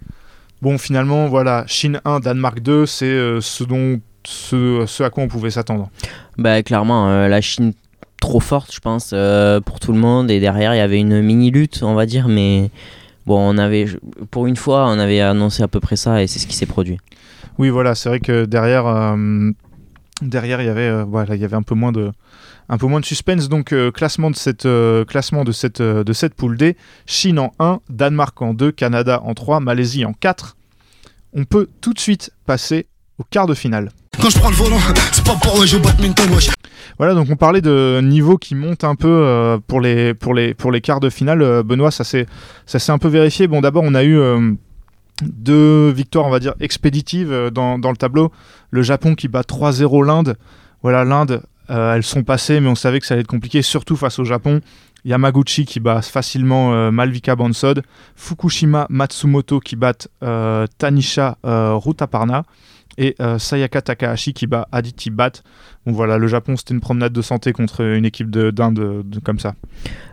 [0.62, 5.24] Bon, finalement, voilà, Chine 1, Danemark 2, c'est euh, ce, dont, ce, ce à quoi
[5.24, 5.89] on pouvait s'attendre.
[6.38, 7.74] Bah clairement, euh, la Chine
[8.20, 9.13] trop forte, je pense,
[9.66, 10.32] pour tout le monde.
[10.32, 12.72] Et derrière, il y avait une mini lutte, on va dire, mais
[13.26, 13.86] bon, on avait,
[14.32, 16.66] pour une fois, on avait annoncé à peu près ça et c'est ce qui s'est
[16.66, 17.00] produit.
[17.58, 19.16] Oui, voilà, c'est vrai que derrière,
[20.21, 22.12] derrière, il y avait, euh, voilà, il y avait un peu moins de,
[22.69, 23.49] un peu moins de suspense.
[23.49, 27.54] Donc, euh, classement de cette, euh, classement de cette, de cette poule D Chine en
[27.60, 30.56] 1, Danemark en 2, Canada en 3, Malaisie en 4.
[31.34, 33.89] On peut tout de suite passer au quart de finale.
[34.21, 34.78] Quand je prends le volant,
[35.12, 36.49] c'est pas pour jouer au badminton, wesh.
[36.97, 40.54] Voilà, donc on parlait de niveau qui monte un peu euh, pour, les, pour, les,
[40.54, 41.41] pour les quarts de finale.
[41.41, 42.28] Euh, Benoît, ça s'est
[42.89, 43.47] un peu vérifié.
[43.47, 44.54] Bon, d'abord, on a eu euh,
[45.23, 48.32] deux victoires, on va dire, expéditives dans, dans le tableau.
[48.74, 50.36] Le Japon qui bat 3-0 l'Inde.
[50.82, 53.96] Voilà, l'Inde, euh, elles sont passées, mais on savait que ça allait être compliqué, surtout
[53.96, 54.62] face au Japon.
[55.06, 57.84] Yamaguchi qui bat facilement euh, Malvika Bansod.
[58.16, 62.44] Fukushima Matsumoto qui bat euh, Tanisha Rutaparna.
[63.00, 65.32] Et Sayaka Takahashi qui bat Aditi Bat.
[65.88, 69.02] Bon voilà, le Japon c'était une promenade de santé contre une équipe de- d'Inde de-
[69.04, 69.56] de- comme ça.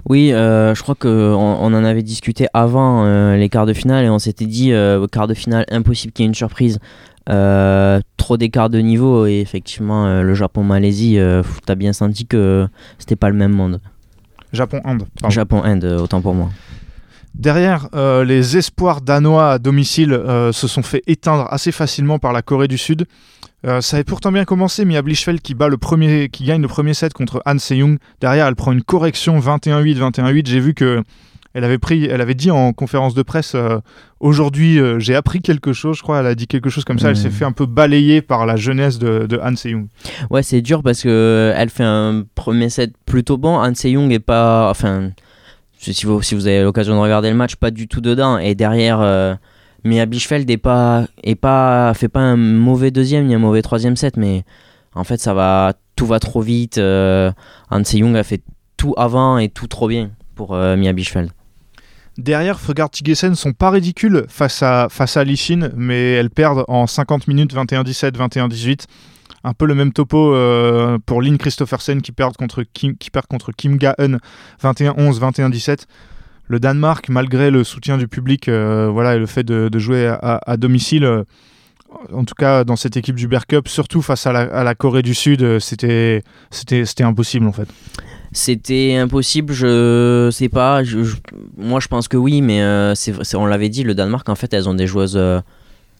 [0.08, 4.18] Oui, je crois qu'on on en avait discuté avant les quarts de finale et on
[4.18, 4.72] s'était dit,
[5.12, 6.78] quart de finale, impossible qu'il y ait une surprise.
[7.30, 12.66] Euh, trop d'écart de niveau et effectivement, euh, le Japon-Malaisie, euh, t'as bien senti que
[12.98, 13.80] c'était pas le même monde.
[14.52, 15.04] Japon-Inde.
[15.28, 16.50] Japon-Inde, autant pour moi.
[17.34, 22.32] Derrière, euh, les espoirs danois à domicile euh, se sont fait éteindre assez facilement par
[22.32, 23.06] la Corée du Sud.
[23.66, 26.68] Euh, ça avait pourtant bien commencé, Mia Blichfeld qui, bat le premier, qui gagne le
[26.68, 27.98] premier set contre Han Se-young.
[28.20, 30.46] Derrière, elle prend une correction 21-8, 21-8.
[30.46, 31.02] J'ai vu que
[31.54, 33.78] elle avait, pris, elle avait dit en conférence de presse euh,
[34.20, 36.20] aujourd'hui, euh, j'ai appris quelque chose, je crois.
[36.20, 37.10] Elle a dit quelque chose comme ça.
[37.10, 39.88] Elle s'est fait un peu balayer par la jeunesse de, de Han Se-young.
[40.30, 43.58] Ouais, c'est dur parce que euh, elle fait un premier set plutôt bon.
[43.58, 44.70] Han Se-young est pas.
[44.70, 45.10] Enfin,
[45.80, 48.38] si vous, si vous avez l'occasion de regarder le match, pas du tout dedans.
[48.38, 49.34] Et derrière, euh,
[49.84, 53.96] Mia Bischfeld est pas, est pas, fait pas un mauvais deuxième ni un mauvais troisième
[53.96, 54.44] set, mais
[54.94, 56.78] en fait, ça va, tout va trop vite.
[56.78, 57.32] Euh,
[57.70, 58.42] Han Se-young a fait
[58.76, 61.30] tout avant et tout trop bien pour euh, Mia Bischfeld.
[62.20, 66.86] Derrière, Fregard Tigesen sont pas ridicules face à, face à Lichin, mais elles perdent en
[66.86, 68.84] 50 minutes 21-17, 21-18.
[69.42, 73.26] Un peu le même topo euh, pour Lynn Christophersen qui perd contre Kim, qui perd
[73.26, 74.18] contre Kim Ga-eun
[74.62, 75.84] 21-11, 21-17.
[76.46, 80.56] Le Danemark, malgré le soutien du public euh, voilà, et le fait de, jouer à,
[80.58, 81.24] domicile, euh,
[82.12, 84.74] en tout cas dans cette équipe du Bear Cup, surtout face à la, à la
[84.74, 86.22] Corée du Sud, c'était
[87.00, 87.68] impossible en fait.
[88.32, 90.82] C'était impossible, je sais pas.
[91.56, 92.94] moi, je pense que oui, mais euh,
[93.34, 95.40] on l'avait dit, le Danemark, en fait, elles ont des joueuses euh,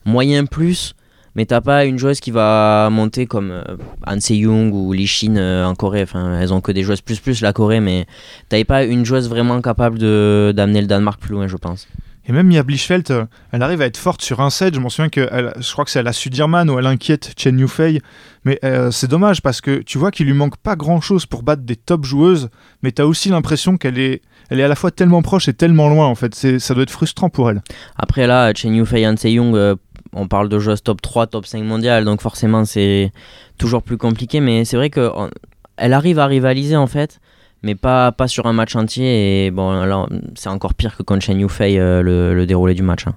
[0.05, 0.95] moyen plus,
[1.35, 3.63] mais t'as pas une joueuse qui va monter comme euh,
[4.07, 6.03] Han Se-young ou Lee Shin euh, en Corée.
[6.03, 8.05] Enfin, elles ont que des joueuses plus plus la Corée, mais
[8.47, 11.87] t'avais pas une joueuse vraiment capable d'amener le Danemark plus loin, je pense.
[12.27, 14.75] Et même Mia Blichfeld, euh, elle arrive à être forte sur un set.
[14.75, 15.27] Je m'en souviens que
[15.59, 17.99] je crois que c'est à la Sudirman où elle inquiète Chen Yufei.
[18.45, 21.41] Mais euh, c'est dommage parce que tu vois qu'il lui manque pas grand chose pour
[21.43, 22.49] battre des top joueuses.
[22.83, 25.53] Mais tu as aussi l'impression qu'elle est, elle est à la fois tellement proche et
[25.53, 26.35] tellement loin en fait.
[26.59, 27.61] Ça doit être frustrant pour elle.
[27.97, 29.75] Après là, Chen Yufei, Han Se-young, euh,
[30.13, 33.11] on parle de joueuses top 3, top 5 mondial, donc forcément c'est
[33.57, 35.29] toujours plus compliqué, mais c'est vrai que on-
[35.77, 37.19] elle arrive à rivaliser en fait,
[37.63, 41.25] mais pas, pas sur un match entier, et bon là c'est encore pire que contre
[41.25, 43.07] Chen Yufei euh, le, le déroulé du match.
[43.07, 43.15] hein.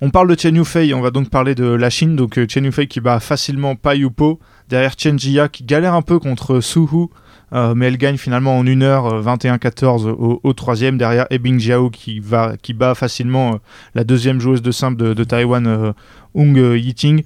[0.00, 2.16] On parle de Chen Yufei, on va donc parler de la Chine.
[2.16, 4.38] Donc euh, Chen Yufei qui bat facilement Pai Yupo.
[4.68, 7.08] Derrière Chen Jia qui galère un peu contre Suhu.
[7.52, 10.08] euh, mais elle gagne finalement en 1 heure euh, 21-14
[10.42, 10.98] au, troisième.
[10.98, 13.58] Derrière Ebing Jiao qui, va, qui bat facilement
[13.94, 15.94] la deuxième joueuse de simple de, de Taïwan,
[16.34, 17.22] Hung Yiting.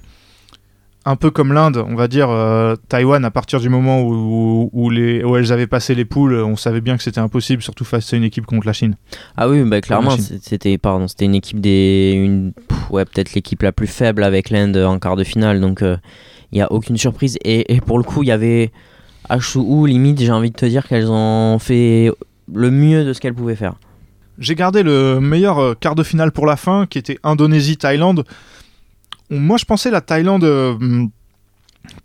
[1.09, 4.69] Un peu comme l'Inde, on va dire, euh, Taïwan, à partir du moment où, où,
[4.71, 7.83] où les, où elles avaient passé les poules, on savait bien que c'était impossible, surtout
[7.83, 8.95] face à une équipe contre la Chine.
[9.35, 13.63] Ah oui, bah, clairement c'était pardon, c'était une équipe des une pff, ouais, peut-être l'équipe
[13.63, 17.39] la plus faible avec l'Inde en quart de finale, donc il n'y a aucune surprise
[17.43, 18.71] et, et pour le coup, il y avait
[19.31, 22.11] HU limite, j'ai envie de te dire qu'elles ont fait
[22.53, 23.73] le mieux de ce qu'elles pouvaient faire.
[24.39, 28.23] J'ai gardé le meilleur euh, quart de finale pour la fin, qui était Indonésie-Thaïlande.
[29.29, 31.11] Moi, je pensais la Thaïlande euh, hum,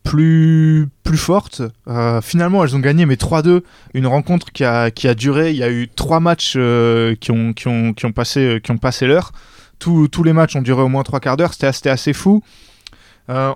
[0.03, 1.63] plus, plus forte.
[1.89, 3.63] Euh, finalement, elles ont gagné, mais 3-2.
[3.95, 5.51] Une rencontre qui a, qui a duré.
[5.51, 9.07] Il y a eu trois matchs euh, qui, ont, qui, ont, qui ont passé, passé
[9.07, 9.33] l'heure.
[9.79, 11.53] Tous, les matchs ont duré au moins trois quarts d'heure.
[11.53, 12.43] C'était c'était assez fou.
[13.29, 13.55] On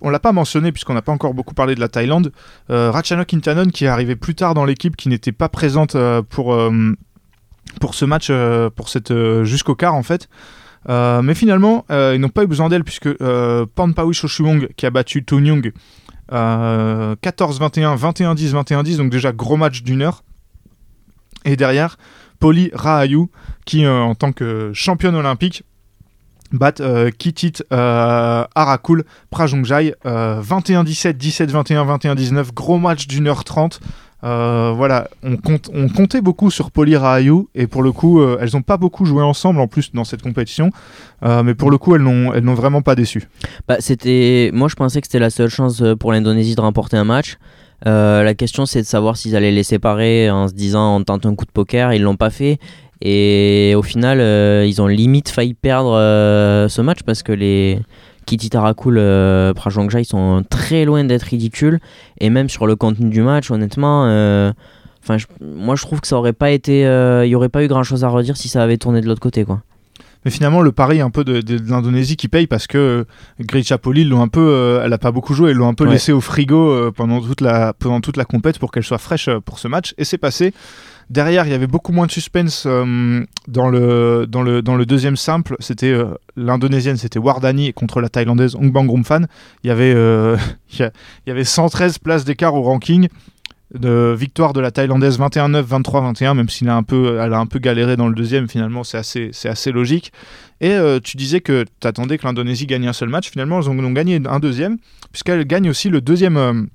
[0.00, 2.32] on l'a pas mentionné puisqu'on n'a pas encore beaucoup parlé de la Thaïlande.
[2.70, 5.96] Euh, Ratchanok Intanon qui est arrivé plus tard dans l'équipe, qui n'était pas présente
[6.30, 6.58] pour,
[7.80, 8.30] pour ce match,
[8.76, 9.12] pour cette
[9.44, 10.28] jusqu'au quart en fait.
[10.88, 13.66] Euh, mais finalement, euh, ils n'ont pas eu besoin d'elle puisque euh,
[14.12, 15.72] Shoshuong qui a battu To Nyung
[16.32, 20.22] euh, 14-21, 21-10, 21-10, donc déjà gros match d'une heure.
[21.44, 21.96] Et derrière,
[22.38, 23.28] Poli Rahayu
[23.64, 25.64] qui euh, en tant que championne olympique
[26.52, 26.72] bat
[27.18, 33.80] Kitit Arakul Prajongjai euh, 21-17, 17-21, 21-19, gros match d'une heure 30.
[34.24, 38.38] Euh, voilà, on, compte, on comptait beaucoup sur Poli Rahayu et pour le coup, euh,
[38.40, 40.70] elles n'ont pas beaucoup joué ensemble en plus dans cette compétition,
[41.24, 43.28] Euh, mais pour le coup, elles n'ont vraiment pas déçu.
[43.66, 47.04] Bah, c'était moi je pensais que c'était la seule chance pour l'Indonésie de remporter un
[47.04, 47.38] match.
[47.84, 51.34] La question c'est de savoir s'ils allaient les séparer en se disant on tente un
[51.34, 52.58] coup de poker, ils l'ont pas fait
[53.00, 54.18] et au final
[54.64, 55.94] ils ont limite failli perdre
[56.68, 57.80] ce match parce que les
[58.28, 61.80] Kitty Tarakul euh, Prajongjai sont très loin d'être ridicules
[62.20, 64.52] et même sur le contenu du match honnêtement euh,
[65.16, 67.68] je- moi je trouve que ça aurait pas été euh, il y aurait pas eu
[67.68, 69.62] grand chose à redire si ça avait tourné de l'autre côté quoi.
[70.24, 73.04] Mais finalement, le pari un peu de, de- de l'Indonésie qui paye parce que euh,
[73.40, 75.74] Grisha Poli, ils l'ont un peu, euh, elle a pas beaucoup joué, ils l'ont un
[75.74, 75.92] peu Ouais.
[75.92, 79.28] laissé au frigo euh, pendant toute la pendant toute la compète pour qu'elle soit fraîche
[79.28, 80.52] euh, pour ce match et c'est passé.
[81.10, 85.56] Derrière, il y avait beaucoup moins de suspense euh, dans le deuxième simple.
[85.58, 88.90] C'était euh, l'indonésienne, c'était Wardani contre la thaïlandaise Ong Bang.
[89.64, 90.36] Il y avait euh,
[90.72, 90.92] il y a-
[91.26, 93.08] il y avait 113 places d'écart au ranking
[93.74, 96.72] de victoire de la thaïlandaise 21-9, 23-21, même s'il elle
[97.34, 100.10] a un peu galéré dans le deuxième, finalement, c'est assez, logique.
[100.62, 103.68] Et euh, tu disais que tu attendais que l'Indonésie gagne un seul match, finalement, elles
[103.68, 104.78] ont, ont gagné un deuxième,
[105.12, 106.68] puisqu'elles gagnent aussi le deuxième.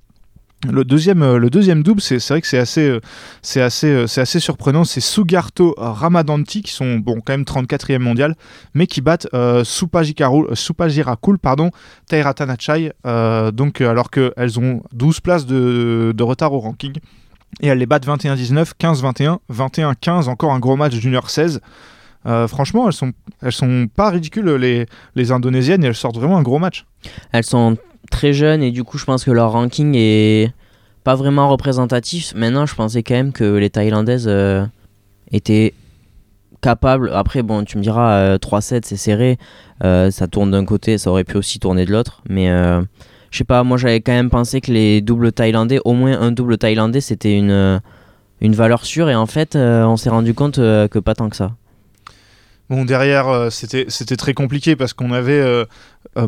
[0.70, 3.00] Le deuxième, euh, le deuxième double, c'est vrai que c'est assez, euh,
[3.42, 4.84] c'est assez, euh, c'est assez surprenant.
[4.84, 8.36] C'est Sugarto Ramadanti qui sont bon quand même 34e mondial,
[8.74, 11.72] mais qui battent euh, Supajirakul, pardon,
[12.08, 12.94] Tairatanachai.
[13.06, 16.94] euh, donc alors qu'elles ont 12 places de, retard au ranking.
[17.62, 21.62] Et elles les battent 21-19, 15-21, 21-15, encore un gros match d'une heure 16.
[22.26, 26.38] Euh, franchement, elles sont, elles sont pas ridicules les, les Indonésiennes et elles sortent vraiment
[26.38, 26.86] un gros match.
[27.32, 27.78] Elles sont
[28.14, 30.54] très jeunes et du coup je pense que leur ranking est
[31.04, 32.34] pas vraiment représentatif.
[32.36, 34.66] Maintenant je pensais quand même que les Thaïlandaises euh,
[35.32, 35.74] étaient
[36.64, 37.12] capable.
[37.14, 39.38] Après, bon, tu me diras, euh, 3-7, c'est serré.
[39.84, 42.24] Euh, ça tourne d'un côté, ça aurait pu aussi tourner de l'autre.
[42.28, 42.82] Mais euh,
[43.30, 46.32] je sais pas, moi j'avais quand même pensé que les doubles thaïlandais, au moins un
[46.32, 47.82] double thaïlandais, c'était une,
[48.42, 49.10] une valeur sûre.
[49.10, 51.52] Et en fait, on s'est rendu compte que pas tant que ça.
[52.70, 55.66] Bon, derrière, c'était très compliqué parce qu'on avait,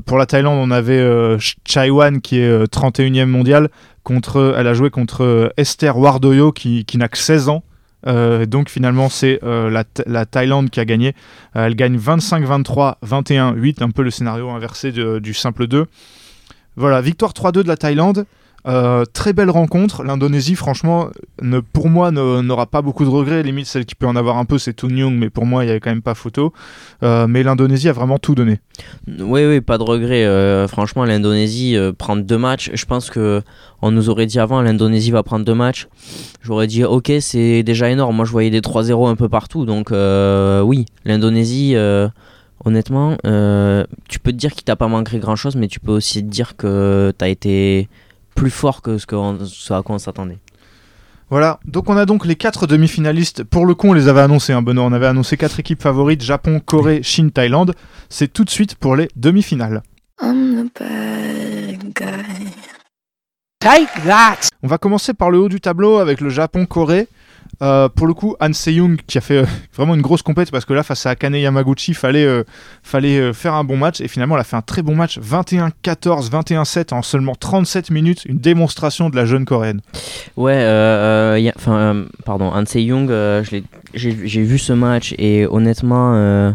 [0.05, 3.69] pour la Thaïlande, on avait euh, Ch- Chaiwan qui est euh, 31e mondial.
[4.03, 7.63] Contre, elle a joué contre euh, Esther Wardoyo qui, n'a que 16 ans.
[8.07, 11.13] Euh, donc finalement, c'est euh, la, Tha- la Thaïlande qui a gagné.
[11.55, 15.85] Euh, elle gagne 25-23, 21-8, un peu le scénario inversé du simple 2.
[16.75, 18.25] Voilà, victoire 3-2 de la Thaïlande.
[18.67, 20.03] Euh, très belle rencontre.
[20.03, 21.09] L'Indonésie, franchement,
[21.41, 23.43] ne, pour moi, n'aura pas beaucoup de regrets.
[23.43, 25.67] Limite, celle qui peut en avoir un peu, c'est Toon Young, mais pour moi, il
[25.67, 26.51] n'y avait quand même pas photo.
[27.03, 28.59] Euh, mais l'Indonésie a vraiment tout donné.
[29.19, 30.25] Oui, oui, pas de regret.
[30.25, 32.71] euh, franchement, l'Indonésie prendre deux matchs.
[32.73, 33.41] Je pense que
[33.81, 35.87] on nous aurait dit avant, l'Indonésie va prendre deux matchs.
[36.41, 38.15] J'aurais dit, ok, c'est déjà énorme.
[38.15, 39.65] Moi, je voyais des 3-0 un peu partout.
[39.65, 41.75] Donc, oui, l'Indonésie,
[42.63, 43.15] honnêtement,
[44.09, 46.29] tu peux te dire qu'il t'a pas manqué grand chose, mais tu peux aussi te
[46.29, 47.89] dire que t'as été
[48.35, 50.37] plus fort que ce, que ce à quoi on s'attendait.
[51.31, 53.43] Voilà, donc on a donc les quatre demi-finalistes.
[53.43, 54.83] Pour le coup, on les avait annoncés, hein, Benoît.
[54.85, 57.73] On avait annoncé quatre équipes favorites Japon, Corée, Chine, Thaïlande.
[58.09, 59.81] C'est tout de suite pour les demi-finales.
[64.61, 67.07] On va commencer par le haut du tableau avec le Japon-Corée.
[67.61, 70.65] Euh, pour le coup, Han Se-young qui a fait euh, vraiment une grosse compète parce
[70.65, 72.43] que là, face à Akane Yamaguchi, fallait, euh,
[72.83, 74.01] fallait faire un bon match.
[74.01, 78.25] Et finalement, elle a fait un très bon match 21-14, 21-7 en seulement 37 minutes.
[78.25, 79.81] Une démonstration de la jeune coréenne.
[80.35, 82.65] Ouais, enfin, pardon, Han
[83.51, 83.63] l'ai-
[83.93, 86.53] j'ai vu ce match et honnêtement,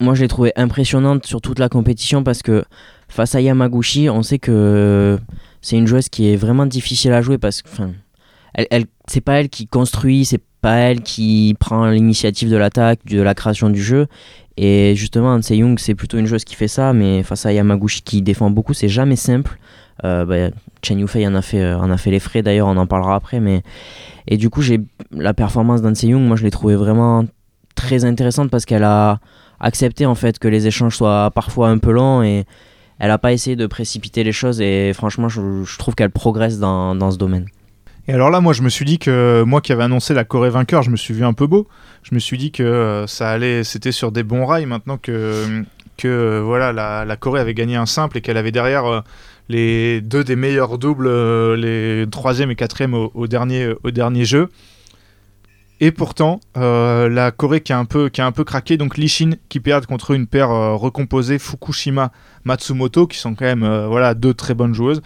[0.00, 2.64] moi je l'ai trouvé impressionnante sur toute la compétition parce que
[3.08, 5.18] face à Yamaguchi, on sait que
[5.60, 7.68] c'est une joueuse qui est vraiment difficile à jouer parce que,
[8.54, 13.04] elle, elle, c'est pas elle qui construit, c'est pas elle qui prend l'initiative de l'attaque,
[13.06, 14.06] de la création du jeu.
[14.56, 18.02] Et justement, Han Se-young, c'est plutôt une joueuse qui fait ça, mais face à Yamaguchi
[18.02, 19.58] qui défend beaucoup, c'est jamais simple.
[20.04, 22.76] Euh, bah, Chen Yufei en a fait, euh, en a fait les frais d'ailleurs, on
[22.76, 23.40] en parlera après.
[23.40, 23.62] Mais...
[24.28, 27.24] Et du coup, j'ai la performance d'An Se-young, moi je l'ai trouvée vraiment
[27.74, 29.18] très intéressante parce qu'elle a
[29.58, 32.44] accepté en fait que les échanges soient parfois un peu longs et
[32.98, 34.60] elle a pas essayé de précipiter les choses.
[34.60, 37.46] Et franchement, je, je trouve qu'elle progresse dans, dans ce domaine.
[38.08, 40.50] Et alors là, moi, je me suis dit que moi qui avais annoncé la Corée
[40.50, 41.68] vainqueur, je me suis vu un peu beau.
[42.02, 45.62] Je me suis dit que euh, ça allait, c'était sur des bons rails maintenant que,
[45.96, 49.00] que euh, voilà, la, Corée avait gagné un simple et qu'elle avait derrière euh,
[49.48, 54.48] les deux des meilleurs doubles, euh, les troisième et quatrième au, dernier, au dernier jeu.
[55.84, 58.96] Et pourtant, euh, la Corée qui a un peu, qui a un peu craqué, donc
[58.96, 62.12] Lishin qui perd contre une paire euh, recomposée Fukushima
[62.44, 65.02] Matsumoto, qui sont quand même euh, voilà deux très bonnes joueuses.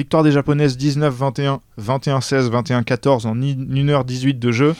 [0.00, 4.74] Victoire des japonaises 19-21, 21-16, 21-14 en 1h18 de jeu.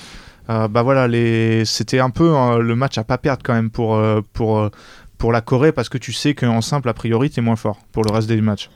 [0.49, 1.67] Euh, bah voilà, les...
[1.67, 4.71] c'était un peu hein, le match à pas perdre quand même pour, euh, pour, euh,
[5.19, 8.03] pour la Corée parce que tu sais qu'en simple, a priori, t'es moins fort pour
[8.03, 8.71] le reste des matchs.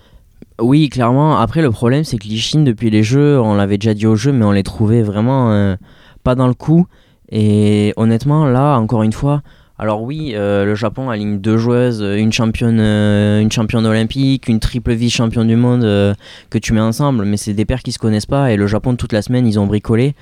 [0.60, 1.38] Oui, clairement.
[1.38, 4.30] Après, le problème, c'est que Lichin, depuis les jeux, on l'avait déjà dit au jeu,
[4.30, 5.74] mais on les trouvait vraiment
[6.24, 6.86] pas dans le coup.
[7.30, 9.40] Et honnêtement, là, encore une fois,
[9.76, 14.46] alors oui, euh, le Japon aligne deux joueuses, euh, une championne, euh, une championne olympique,
[14.46, 15.82] une triple vice-championne du monde
[16.50, 18.52] que tu mets ensemble, mais c'est des paires qui se connaissent pas.
[18.52, 20.14] Et le Japon, toute la semaine, ils ont bricolé.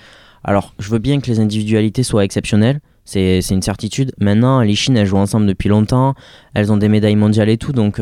[0.42, 2.80] Alors, je veux bien que les individualités soient exceptionnelles.
[3.04, 4.12] C'est une certitude.
[4.18, 6.14] Maintenant, les Chines, elles jouent ensemble depuis longtemps.
[6.54, 7.72] Elles ont des médailles mondiales et tout.
[7.72, 8.00] Donc,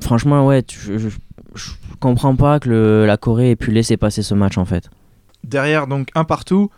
[0.00, 4.56] franchement, ouais, je, je, comprends pas que la Corée ait pu laisser passer ce match
[4.56, 4.88] en fait.
[5.44, 6.70] Derrière, donc un partout.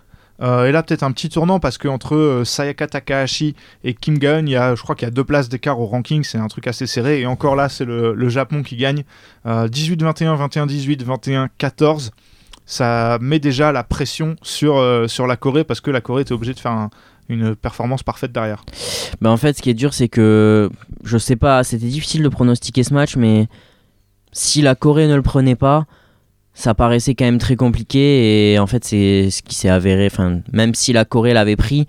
[0.42, 4.46] Euh, et là, peut-être un petit tournant parce qu'entre euh, Sayaka Takahashi et Kim Gaeun,
[4.48, 6.24] il y a, je crois qu'il y a deux places d'écart au ranking.
[6.24, 7.20] C'est un truc assez serré.
[7.20, 9.05] Et encore là, c'est le, Japon qui gagne.
[9.46, 11.05] Euh, 18-21, 21-18,
[11.61, 12.11] 21-14.
[12.66, 16.33] Ça met déjà la pression sur, euh, sur la Corée parce que la Corée était
[16.33, 16.90] obligée de faire un-
[17.28, 18.64] une performance parfaite derrière.
[19.20, 20.70] Ben en fait, ce qui est dur, c'est que
[21.05, 23.48] je sais pas, c'était difficile de pronostiquer ce match, mais
[24.33, 25.87] si la Corée ne le prenait pas,
[26.54, 28.52] ça paraissait quand même très compliqué.
[28.52, 30.08] Et en fait, c'est ce qui s'est avéré.
[30.52, 31.86] Même si la Corée l'avait pris,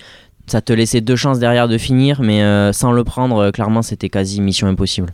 [0.48, 3.82] ça te laissait deux chances derrière de finir, mais euh, sans le prendre, euh, clairement,
[3.82, 5.14] c'était quasi mission impossible.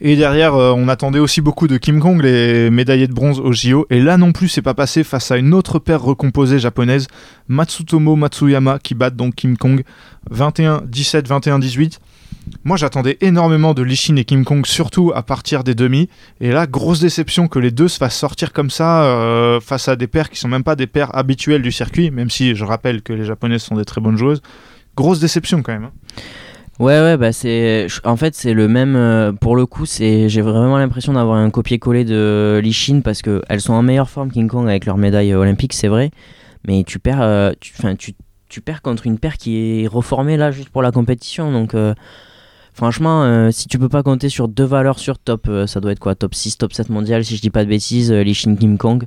[0.00, 3.52] Et derrière, euh, on attendait aussi beaucoup de Kim Kong, les médaillés de bronze au
[3.52, 3.86] JO.
[3.90, 7.08] Et là non plus, c'est pas passé face à une autre paire recomposée japonaise,
[7.48, 9.82] Matsutomo Matsuyama, qui bat donc Kim Kong
[10.30, 11.98] 21-17, 21-18.
[12.64, 16.08] Moi, j'attendais énormément de Lishin et Kim Kong, surtout à partir des demi.
[16.40, 19.96] Et là, grosse déception que les deux se fassent sortir comme ça euh, face à
[19.96, 23.02] des paires qui sont même pas des paires habituelles du circuit, même si je rappelle
[23.02, 24.42] que les japonaises sont des très bonnes joueuses.
[24.96, 25.84] Grosse déception quand même.
[25.84, 25.92] hein.
[26.78, 27.88] Ouais, ouais, bah c'est.
[28.04, 28.94] En fait, c'est le même.
[28.94, 29.84] euh, pour le coup.
[29.86, 34.30] J'ai vraiment l'impression d'avoir un copier-coller de Lishin parce que elles sont en meilleure forme
[34.30, 36.10] King Kong avec leur médaille olympique, c'est vrai.
[36.66, 37.22] Mais tu perds.
[37.22, 37.72] euh, tu...
[38.50, 41.52] Tu perds contre une paire qui est reformée là juste pour la compétition.
[41.52, 41.92] Donc, euh,
[42.78, 45.90] franchement, euh, si tu peux pas compter sur deux valeurs sur top, euh, ça doit
[45.90, 46.14] être quoi?
[46.14, 49.04] Top 6, top 7 mondial, si je dis pas de bêtises, euh, Shin Kim Kong,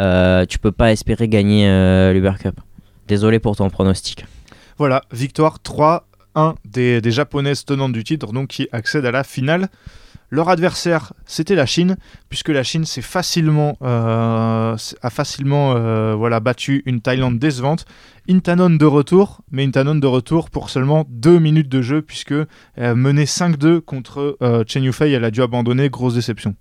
[0.00, 1.66] euh, tu peux pas espérer gagner
[2.12, 2.60] l'Uber Cup.
[3.08, 4.24] Désolé pour ton pronostic.
[4.76, 9.68] Voilà, victoire 3-1 des, des japonaises tenantes du titre, donc qui accèdent à la finale.
[10.30, 11.96] Leur adversaire, c'était la Chine,
[12.28, 17.86] puisque la Chine s'est facilement, euh, a facilement euh, voilà, battu une Thaïlande décevante.
[18.28, 22.46] Intanon de retour, mais Intanon de retour pour seulement 2 minutes de jeu, puisque euh,
[22.76, 26.54] menée 5-2 contre euh, Chen Yufei, elle a dû abandonner, grosse déception.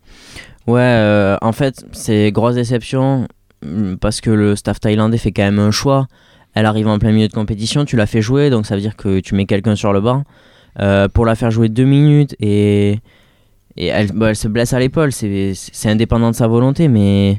[0.66, 3.28] Ouais, en fait, c'est grosse déception
[3.66, 6.08] mm, parce que le staff thaïlandais fait quand même un choix.
[6.54, 8.96] Elle arrive en plein milieu de compétition, tu la fais jouer, donc ça veut dire
[8.96, 10.24] que tu mets quelqu'un sur le banc.
[11.14, 13.00] Pour la faire jouer deux minutes et,
[13.78, 15.56] et elle, bah, elle se blesse à l'épaule, c'est
[15.86, 17.38] indépendant de sa volonté, mais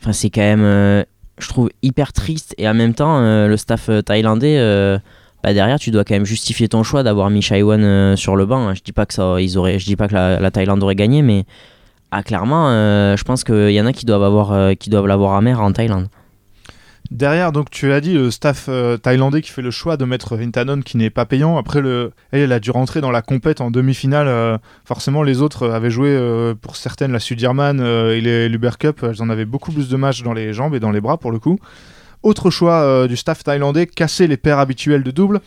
[0.00, 1.04] enfin, c'est quand même, euh,
[1.38, 2.54] je trouve, hyper triste.
[2.58, 4.58] Et en même temps, euh, le staff euh, thaïlandais,
[5.42, 8.46] bah, derrière, tu dois quand même justifier ton choix d'avoir mis Chaiwan euh, sur le
[8.46, 8.74] banc.
[8.74, 10.94] Je dis pas que, ça, ils auraient, je dis pas que la, la Thaïlande aurait
[10.94, 11.44] gagné, mais
[12.10, 12.70] ah, clairement,
[13.16, 16.06] je pense qu'il y en a qui doivent avoir, qui doivent l'avoir amer en Thaïlande.
[17.10, 20.38] Derrière, donc tu as dit, le staff euh, thaïlandais qui fait le choix de mettre
[20.40, 21.58] Intanon qui n'est pas payant.
[21.58, 22.12] Après, le...
[22.32, 24.26] elle, a dû rentrer dans la compète en demi-finale.
[24.26, 28.70] euh, forcément, les autres avaient joué, euh, pour certaines, la Sudirman euh, et les- l'Uber
[28.78, 29.00] Cup.
[29.02, 31.30] Elles en avaient beaucoup plus de matchs dans les jambes et dans les bras, pour
[31.30, 31.58] le coup.
[32.22, 35.40] Autre choix euh, du staff thaïlandais, casser les paires habituelles de double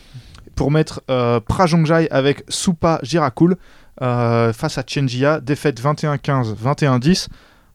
[0.56, 3.56] pour mettre euh, Prajongjai avec Supa Jirakul
[4.04, 5.40] euh, face à Chenjia.
[5.40, 7.28] Défaite 21-15, 21-10.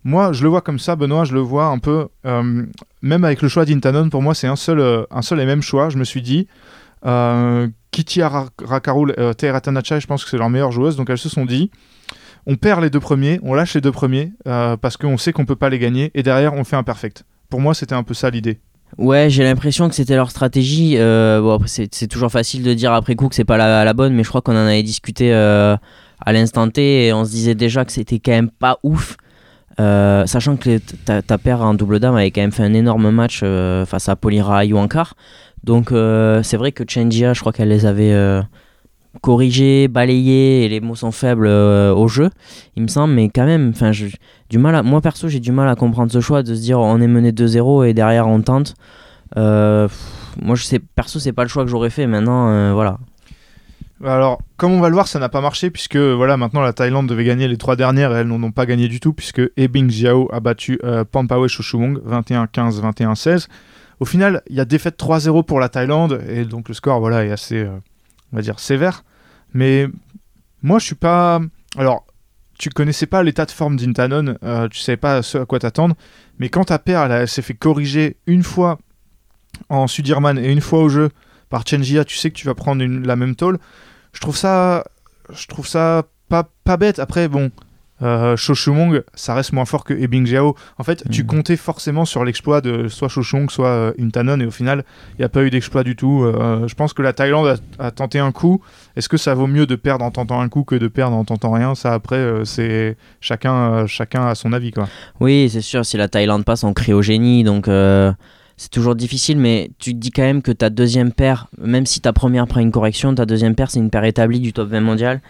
[0.04, 2.08] Moi, je le vois comme ça, Benoît, je le vois un peu...
[2.26, 2.66] euh,
[3.02, 5.62] même avec le choix d'Intanon, pour moi, c'est un seul, euh, un seul et même
[5.62, 5.90] choix.
[5.90, 6.48] Je me suis dit,
[7.06, 10.96] euh, Kitty Rakarul, euh, Tanachai, je pense que c'est leur meilleure joueuse.
[10.96, 11.70] Donc elles se sont dit,
[12.46, 15.44] on perd les deux premiers, on lâche les deux premiers, euh, parce qu'on sait qu'on
[15.44, 17.24] peut pas les gagner, et derrière, on fait un perfect.
[17.48, 18.58] Pour moi, c'était un peu ça l'idée.
[18.98, 20.98] Ouais, j'ai l'impression que c'était leur stratégie.
[21.66, 24.28] C'est toujours facile de dire après coup que c'est pas la, la bonne, mais je
[24.28, 25.78] crois qu'on en avait discuté à
[26.32, 29.16] l'instant T et on se disait déjà que c'était quand même pas ouf.
[29.80, 33.10] Euh, sachant que ta, ta paire en double dame avait quand même fait un énorme
[33.10, 35.14] match euh, face à Polira Yuankar.
[35.64, 38.42] Donc euh, c'est vrai que Chenjia, je crois qu'elle les avait
[39.20, 42.30] corrigés, balayés et les mots sont faibles au jeu,
[42.76, 43.14] il me semble.
[43.14, 43.92] Mais quand même, enfin,
[44.50, 47.00] du mal moi perso, j'ai du mal à comprendre ce choix de se dire on
[47.00, 48.74] est mené 2-0 et derrière on tente.
[49.36, 52.06] Moi, je sais, perso, c'est pas le choix que j'aurais fait.
[52.06, 52.98] Maintenant, voilà.
[54.04, 57.06] Alors, comme on va le voir, ça n'a pas marché, puisque voilà, maintenant la Thaïlande
[57.08, 59.90] devait gagner les trois dernières, et elles n'en ont pas gagné du tout, puisque Ebing
[59.90, 63.46] Jiao a battu euh, Pampawe Shoshuwong 21-15, 21-16.
[64.00, 67.24] Au final, il y a défaite 3-0 pour la Thaïlande, et donc le score voilà,
[67.24, 67.70] est assez, euh,
[68.32, 69.04] on va dire, sévère.
[69.54, 69.86] Mais
[70.62, 71.40] moi, je suis pas.
[71.76, 72.04] Alors,
[72.58, 75.94] tu connaissais pas l'état de forme d'Intanon, euh, tu savais pas à quoi t'attendre,
[76.38, 78.78] mais quand ta paire elle s'est fait corriger une fois
[79.68, 81.10] en Sudirman et une fois au jeu
[81.52, 83.58] par Chenjia, tu sais que tu vas prendre une- la même tôle.
[84.12, 84.84] Je trouve ça,
[85.32, 86.98] je trouve ça pas, pas bête.
[86.98, 87.50] Après, bon,
[88.02, 90.56] euh, Shoshumong, ça reste moins fort que Ebing Jiao.
[90.78, 91.26] En fait, tu Mhm.
[91.28, 95.24] comptais forcément sur l'exploit de soit Shoshumong, soit euh, Intanon, et au final, il n'y
[95.24, 96.24] a pas eu d'exploit du tout.
[96.24, 98.60] Euh, je pense que la Thaïlande a, a tenté un coup.
[98.96, 101.24] Est-ce que ça vaut mieux de perdre en tentant un coup que de perdre en
[101.24, 101.74] tentant rien?
[101.76, 104.88] Ça, après, euh, c'est chacun, euh, chacun a son avis, quoi.
[105.20, 107.68] Oui, c'est sûr, si la Thaïlande passe, on crie au génie, donc
[108.62, 112.00] c'est toujours difficile, mais tu te dis quand même que ta deuxième paire, même si
[112.00, 114.80] ta première prend une correction, ta deuxième paire, c'est une paire établie du top 20
[114.80, 115.20] mondial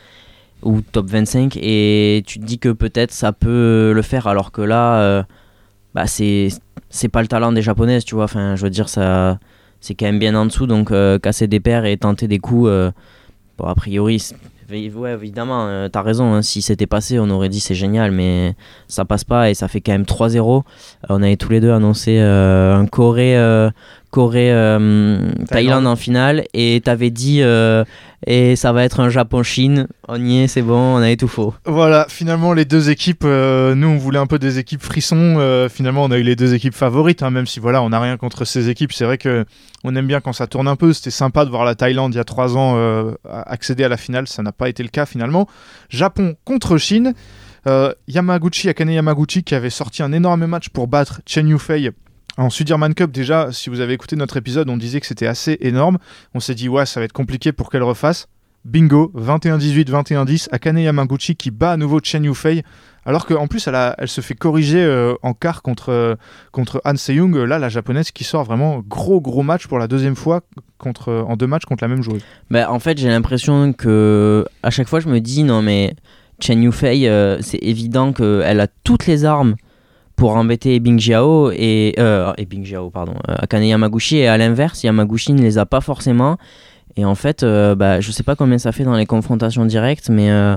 [0.62, 4.60] ou top 25, et tu te dis que peut-être ça peut le faire, alors que
[4.60, 5.22] là, euh,
[5.94, 6.50] bah, c'est
[7.10, 9.38] pas le talent des japonaises, tu vois, enfin, je veux dire, ça
[9.80, 12.68] c'est quand même bien en dessous, donc euh, casser des paires et tenter des coups,
[12.68, 12.90] euh,
[13.56, 14.22] bon, a priori,
[14.72, 18.54] ouais, évidemment, euh, t'as raison, hein, si c'était passé, on aurait dit c'est génial, mais
[18.88, 20.38] ça passe pas et ça fait quand même 3-0.
[20.40, 23.70] Euh, on avait tous les deux annoncé euh, un Corée, euh,
[24.12, 25.86] Corée euh, Thaïlande.
[25.86, 26.44] En finale.
[26.52, 27.82] Et t'avais dit euh,
[28.26, 29.88] et ça va être un Japon-Chine.
[30.06, 31.54] On y est, c'est bon, on avait tout faux.
[31.64, 35.68] Voilà, finalement les deux équipes, euh, nous on voulait un peu des équipes frissons, euh,
[35.70, 38.18] finalement on a eu les deux équipes favorites, hein, même si voilà on n'a rien
[38.18, 39.46] contre ces équipes, c'est vrai que
[39.82, 42.18] on aime bien quand ça tourne un peu, c'était sympa de voir la Thaïlande il
[42.18, 42.76] y a trois ans
[43.32, 45.48] accéder à la finale, ça n'a pas été le cas finalement.
[45.88, 47.14] Japon contre Chine,
[48.06, 51.90] Yamaguchi, Akane Yamaguchi qui avait sorti un énorme match pour battre Chen Yufei
[52.38, 55.58] en Sudirman Cup, déjà, si vous avez écouté notre épisode, on disait que c'était assez
[55.60, 55.98] énorme.
[56.34, 58.28] On s'est dit, ouais, ça va être compliqué pour qu'elle refasse.
[58.64, 62.62] Bingo, 21-18, 21-10, Akane Yamaguchi qui bat à nouveau Chen Yufei,
[63.04, 66.14] alors qu'en plus elle, se fait corriger euh, en quart contre, euh,
[66.52, 70.14] contre Han Seyung, là la japonaise qui sort vraiment gros gros match pour la deuxième
[70.14, 70.42] fois
[70.78, 72.22] contre, euh, en deux matchs contre la même joueuse.
[72.50, 75.96] Bah, en fait, j'ai l'impression que à chaque fois, je me dis non, mais
[76.38, 77.08] Chen Yufei,
[77.40, 79.56] c'est évident qu'elle a toutes les armes
[80.16, 84.18] pour embêter Bing Jiao et, euh, et Bing Jiao, pardon, euh, Akane Yamaguchi.
[84.18, 86.36] Et à l'inverse, Yamaguchi ne les a pas forcément.
[86.96, 90.10] Et en fait, euh, bah, je sais pas combien ça fait dans les confrontations directes,
[90.10, 90.56] mais euh,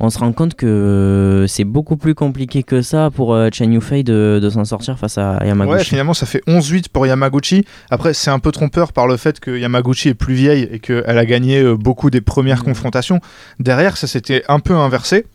[0.00, 4.04] on se rend compte que c'est beaucoup plus compliqué que ça pour euh, Chen Yufei
[4.04, 5.84] de, de s'en sortir face à Ouais, Yamaguchi.
[5.84, 7.64] finalement, ça fait 11-8 pour Yamaguchi.
[7.90, 11.18] Après, c'est un peu trompeur par le fait que Yamaguchi est plus vieille et qu'elle
[11.18, 12.64] a gagné beaucoup des premières Mhm.
[12.66, 13.20] confrontations.
[13.58, 15.26] Derrière, ça s'était un peu inversé.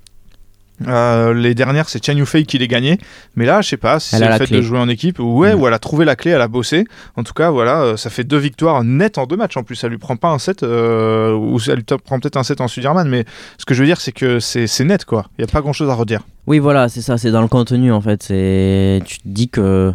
[0.87, 2.97] Euh, les dernières, c'est Chen Yufei qui les gagnait.
[3.35, 4.57] Mais là, je sais pas si c'est le fait clé.
[4.57, 5.61] de jouer en équipe ou ouais, Mhm.
[5.61, 6.85] ou elle a trouvé la clé, elle a bossé.
[7.17, 9.57] En tout cas, voilà, euh, ça fait deux victoires nettes en deux matchs.
[9.57, 12.43] En plus, ça lui prend pas un set, euh, ou ça lui prend peut-être un
[12.43, 13.07] set en Sudirman.
[13.09, 13.25] Mais
[13.57, 15.25] ce que je veux dire, c'est que c'est net, quoi.
[15.37, 16.21] Il y a pas grand chose à redire.
[16.47, 18.23] Oui, voilà, c'est ça, c'est dans le contenu en fait.
[18.23, 19.93] C'est, tu te dis que,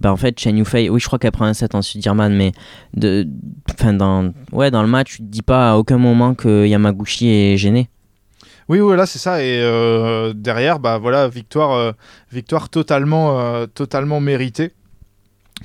[0.00, 2.52] bah en fait, Chen Yufei, oui, je crois qu'elle prend un set en Sudirman, mais
[2.94, 3.26] de,
[3.70, 7.28] enfin dans, ouais, dans le match, tu te dis pas à aucun moment que Yamaguchi
[7.28, 7.88] est gêné.
[8.68, 9.42] Oui, voilà, c'est ça.
[9.42, 11.92] Et euh, derrière, bah voilà, victoire, euh,
[12.32, 14.72] victoire totalement, euh, totalement méritée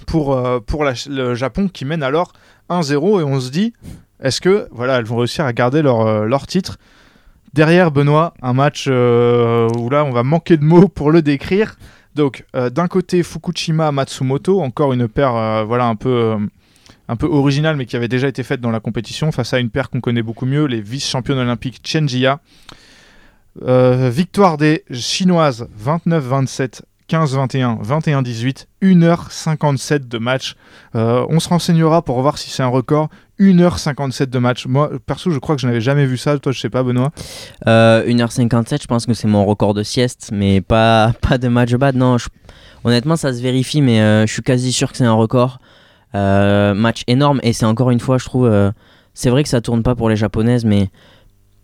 [0.05, 2.33] pour, le Japon qui mène alors
[2.69, 3.73] 1-0 et on se dit,
[4.21, 6.77] est-ce que voilà, elles vont réussir à garder leur, titre
[7.53, 11.77] Derrière Benoît, un match où là, on va manquer de mots pour le décrire.
[12.15, 16.37] Donc, d'un côté, Fukushima Matsumoto, encore une paire, voilà, un peu.
[17.07, 19.89] un originale mais qui avait déjà été faite dans la compétition face à une paire
[19.89, 22.39] qu'on connaît beaucoup mieux, les vice-championnes olympiques Chen Jia.
[23.67, 30.55] Euh, victoire des Chinoises 29-27, 15-21, 21-18, 1h57 de match.
[30.95, 33.09] Euh, on se renseignera pour voir si c'est un record.
[33.39, 34.67] 1h57 de match.
[34.67, 36.37] Moi, perso, je crois que je n'avais jamais vu ça.
[36.37, 37.11] Toi, je sais pas, Benoît.
[37.67, 41.73] Euh, 1h57, je pense que c'est mon record de sieste, mais pas, pas de match
[41.73, 41.95] bad.
[41.95, 42.17] Non,
[42.83, 45.59] honnêtement, ça se vérifie, mais euh, je suis quasi sûr que c'est un record.
[46.13, 48.71] Match énorme, et c'est encore une fois, je trouve,
[49.13, 50.89] c'est vrai que ça tourne pas pour les japonaises, mais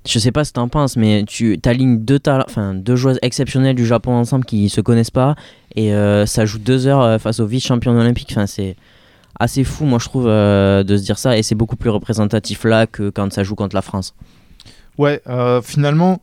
[0.06, 3.76] je sais pas ce que t'en penses, mais tu alignes deux, enfin, deux joueuses exceptionnelles
[3.76, 5.36] du Japon ensemble qui se connaissent pas,
[5.76, 8.30] et euh, ça joue deux heures euh, face aux vice-champions olympiques.
[8.32, 8.76] Enfin, c'est
[9.40, 12.64] assez fou, moi, je trouve, euh, de se dire ça, et c'est beaucoup plus représentatif
[12.64, 14.14] là que quand ça joue contre la France.
[14.98, 15.22] Ouais,
[15.64, 16.22] finalement,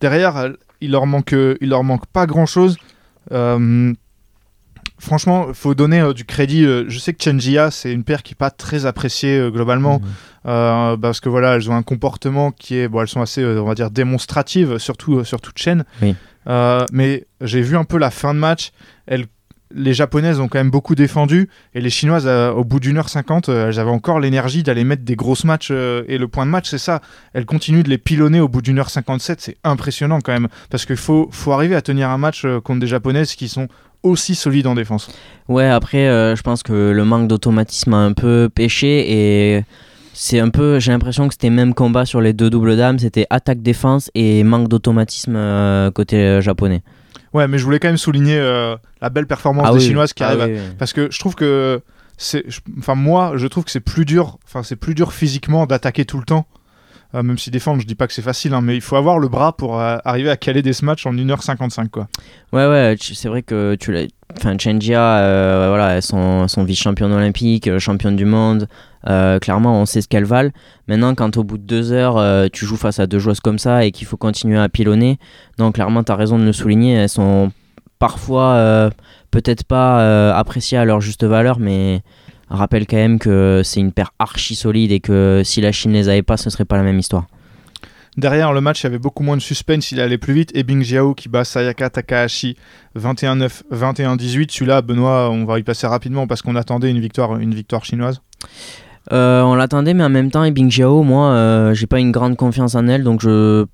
[0.00, 0.48] derrière,
[0.80, 2.78] il leur manque, il leur manque pas grand chose.
[4.98, 6.64] Franchement, il faut donner euh, du crédit.
[6.64, 10.00] euh, je sais que Chenjia, c'est une paire qui n'est pas très appréciée euh, globalement.
[10.46, 13.64] Euh, parce que voilà, elles ont un comportement qui est, bon, elles sont assez, on
[13.64, 15.84] va dire, démonstratives, surtout sur toute chaîne.
[16.02, 16.14] Oui.
[16.92, 18.72] Mais j'ai vu un peu la fin de match.
[19.06, 19.24] Elles,
[19.74, 23.48] les japonaises ont quand même beaucoup défendu et les chinoises, au bout d'une heure cinquante,
[23.48, 25.70] elles avaient encore l'énergie d'aller mettre des grosses matchs.
[25.70, 27.00] et le point de match, c'est ça.
[27.32, 29.40] Elles continuent de les pilonner au bout d'une heure cinquante-sept.
[29.40, 32.86] C'est impressionnant quand même parce qu'il faut, faut arriver à tenir un match contre des
[32.86, 33.68] japonaises qui sont
[34.04, 35.10] aussi solides en défense.
[35.48, 39.64] Ouais, après, euh, je pense que le manque d'automatisme a un peu pêché et
[40.12, 43.26] c'est un peu, j'ai l'impression que c'était même combat sur les deux doubles dames, c'était
[43.30, 46.82] attaque-défense et manque d'automatisme euh, côté euh, japonais.
[47.32, 49.86] Ouais, mais je voulais quand même souligner euh, la belle performance Ah des oui.
[49.86, 50.74] chinoises qui Ah arrivent à oui, oui.
[50.78, 51.80] parce que je trouve que
[52.16, 52.44] c'est
[52.78, 56.18] enfin moi je trouve que c'est plus dur enfin c'est plus dur physiquement d'attaquer tout
[56.18, 56.46] le temps
[57.14, 59.20] Euh, même si défendre je dis pas que c'est facile hein, mais il faut avoir
[59.20, 62.08] le bras pour euh, arriver à caler des matchs en 1h55 quoi
[62.52, 64.06] Ouais, ouais, c'est vrai que tu l'as.
[64.36, 68.68] Enfin, Chenjia, euh, voilà, sont vice-championnes olympiques, euh, championnes du monde.
[69.04, 70.50] Clairement, on sait ce qu'elles valent.
[70.88, 73.84] Maintenant, quand au bout de deux heures, tu joues face à deux joueuses comme ça
[73.84, 75.18] et qu'il faut continuer à pilonner,
[75.58, 76.94] donc clairement, tu as raison de le souligner.
[76.94, 77.52] Elles sont
[77.98, 78.90] parfois
[79.30, 82.02] peut-être pas appréciées à leur juste valeur, mais
[82.54, 86.08] rappelle quand même que c'est une paire archi solide et que si la Chine les
[86.08, 87.26] avait pas, ce serait pas la même histoire.
[88.16, 90.62] derrière le match il y avait beaucoup moins de suspense il allait plus vite et
[90.62, 92.56] Bing Jiao qui bat Sayaka Takahashi
[92.96, 97.54] 21-9 21-18 celui-là Benoît on va y passer rapidement parce qu'on attendait une victoire une
[97.54, 98.20] victoire chinoise
[99.12, 102.36] Euh, on l'attendait, mais en même temps, Bing Jiao, moi, euh, j'ai pas une grande
[102.36, 103.66] confiance en elle, donc je,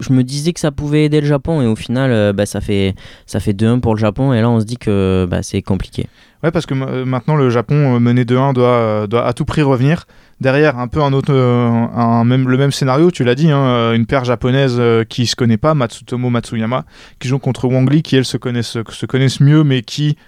[0.00, 2.60] je me disais que ça pouvait aider le Japon, et au final, euh, bah, ça
[2.60, 2.94] fait,
[3.26, 6.06] ça fait 2-1 pour le Japon, et là, on se dit que bah, c'est compliqué.
[6.42, 9.62] Ouais, parce que euh, maintenant le Japon euh, mené 2-1 doit, doit à tout prix
[9.62, 10.06] revenir.
[10.40, 14.78] Derrière, un peu un autre, le même scénario, tu l'as dit, hein, une paire japonaise
[15.08, 16.84] qui se connaît pas, Matsutomo Matsuyama,
[17.18, 20.18] qui joue contre Wang Li, qui elles se connaissent, se connaissent mieux, mais qui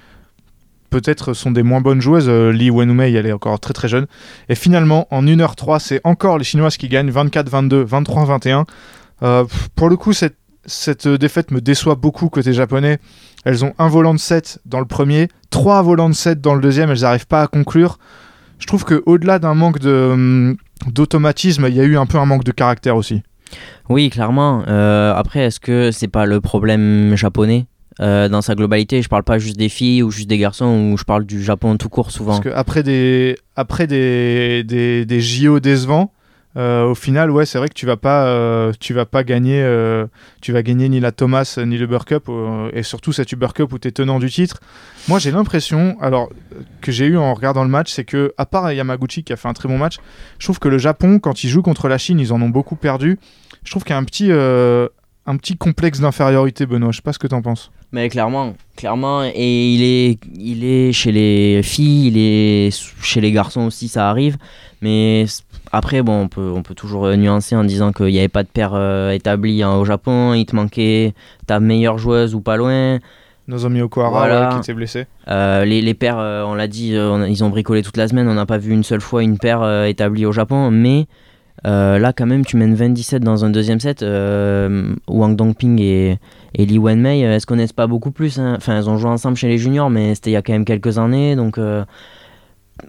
[0.91, 2.29] peut-être sont des moins bonnes joueuses.
[2.29, 4.07] Euh, Li Wenmei, elle est encore très très jeune.
[4.49, 8.65] Et finalement, en 1h03, c'est encore les Chinoises qui gagnent 24-22, 23-21.
[9.23, 9.45] Euh,
[9.75, 12.99] pour le coup, cette, cette défaite me déçoit beaucoup côté japonais.
[13.45, 16.61] Elles ont un volant de 7 dans le premier, trois volants de 7 dans le
[16.61, 17.99] deuxième, elles n'arrivent pas à conclure.
[18.59, 20.57] Je trouve qu'au-delà d'un manque de, hum,
[20.87, 23.23] d'automatisme, il y a eu un peu un manque de caractère aussi.
[23.89, 24.65] Oui, clairement.
[24.69, 27.67] Euh, après, est-ce que c'est pas le problème japonais
[28.01, 29.01] euh, dans sa globalité?
[29.01, 31.77] Je parle pas juste des filles ou juste des garçons, ou je parle du Japon
[31.77, 32.39] tout court souvent.
[32.41, 36.13] Parce qu'après des, après des, des, des JO décevants,
[36.59, 39.63] Euh, au final, ouais, c'est vrai que tu vas pas, euh, tu vas pas gagner,
[39.63, 40.07] euh,
[40.41, 42.29] tu vas gagner ni la Thomas ni le Uber Cup
[42.73, 44.61] et surtout cette Uber Cup où tu es tenant du titre.
[45.07, 46.31] Moi, j'ai l'impression, alors
[46.81, 49.49] que j'ai eu en regardant le match, c'est que à part Yamaguchi qui a fait
[49.49, 49.99] un très bon match,
[50.39, 52.77] je trouve que le Japon, quand ils jouent contre la Chine, ils en ont beaucoup
[52.77, 53.21] perdu.
[53.63, 56.91] Je trouve qu'il y a un petit, un petit complexe d'infériorité, Benoît.
[56.91, 57.71] Je sais pas ce que t'en penses.
[57.91, 63.33] Mais clairement, clairement, et il est, il est chez les filles, il est chez les
[63.33, 64.37] garçons aussi, ça arrive.
[64.83, 65.25] Mais
[65.73, 68.43] après, bon, on peut, on peut toujours euh, nuancer en disant qu'il n'y avait pas
[68.43, 71.15] de paire euh, établie hein, au Japon, il te manquait
[71.47, 72.99] ta meilleure joueuse ou pas loin.
[73.49, 74.49] Nozomi Okuhara Voilà.
[74.49, 75.07] ouais, qui était blessé.
[75.29, 78.29] Euh, les, les paires, euh, on l'a dit, on ils ont bricolé toute la semaine,
[78.29, 81.07] on n'a pas vu une seule fois une paire établie au Japon, mais
[81.67, 86.19] euh, là quand même tu mènes 27 dans un deuxième set, euh, Wang Dongping et,
[86.55, 88.55] et Li Wenmei, elles se connaissent pas beaucoup plus, hein.
[88.57, 90.65] enfin elles ont joué ensemble chez les juniors, mais c'était il y a quand même
[90.65, 91.85] quelques années, donc euh,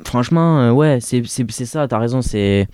[0.06, 2.68] franchement, euh, ouais, c'est ça, t'as raison, c'est...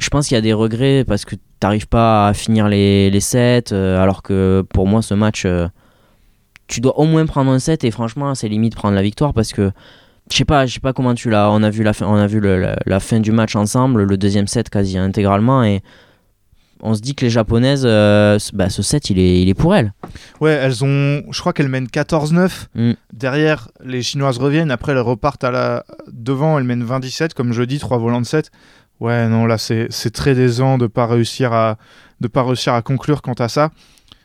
[0.00, 3.20] Je pense qu'il y a des regrets parce que t'arrives pas à finir les, les
[3.20, 5.46] sets, alors que pour moi ce match...
[6.66, 9.52] tu dois au moins prendre un set et franchement c'est limite prendre la victoire parce
[9.52, 9.70] que
[10.30, 12.14] je sais pas je sais pas comment tu l'as on a vu la fin on
[12.16, 15.82] a vu le- la, la fin du match ensemble le deuxième set quasi intégralement et
[16.86, 19.54] on se dit que les japonaises euh, ce- bah, ce set il est il est
[19.54, 19.92] pour elles
[20.40, 22.66] Ouais, elles ont, je crois qu'elles mènent 14-9.
[22.74, 22.92] Mm.
[23.12, 24.70] Derrière, les Chinoises reviennent.
[24.70, 26.58] Après, elles repartent à la devant.
[26.58, 28.50] Elles mènent 20-17, comme je dis, 3 volants de 7.
[29.00, 31.78] Ouais, non, là, c'est très décevant de pas réussir à
[32.20, 33.70] de pas réussir à conclure quant à ça.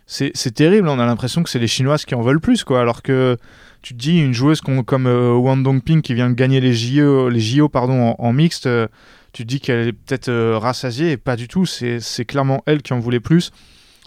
[0.07, 0.89] C'est c'est terrible.
[0.89, 2.81] On a l'impression que c'est les Chinoises qui en veulent plus, quoi.
[2.81, 3.37] Alors que
[3.81, 7.29] tu te dis une joueuse comme euh, Wang Dongping qui vient de gagner les JO,
[7.29, 8.87] les JO pardon, en, en mixte, euh,
[9.33, 11.65] tu te dis qu'elle est peut-être euh, rassasiée et pas du tout.
[11.65, 13.51] C'est clairement elle qui en voulait plus.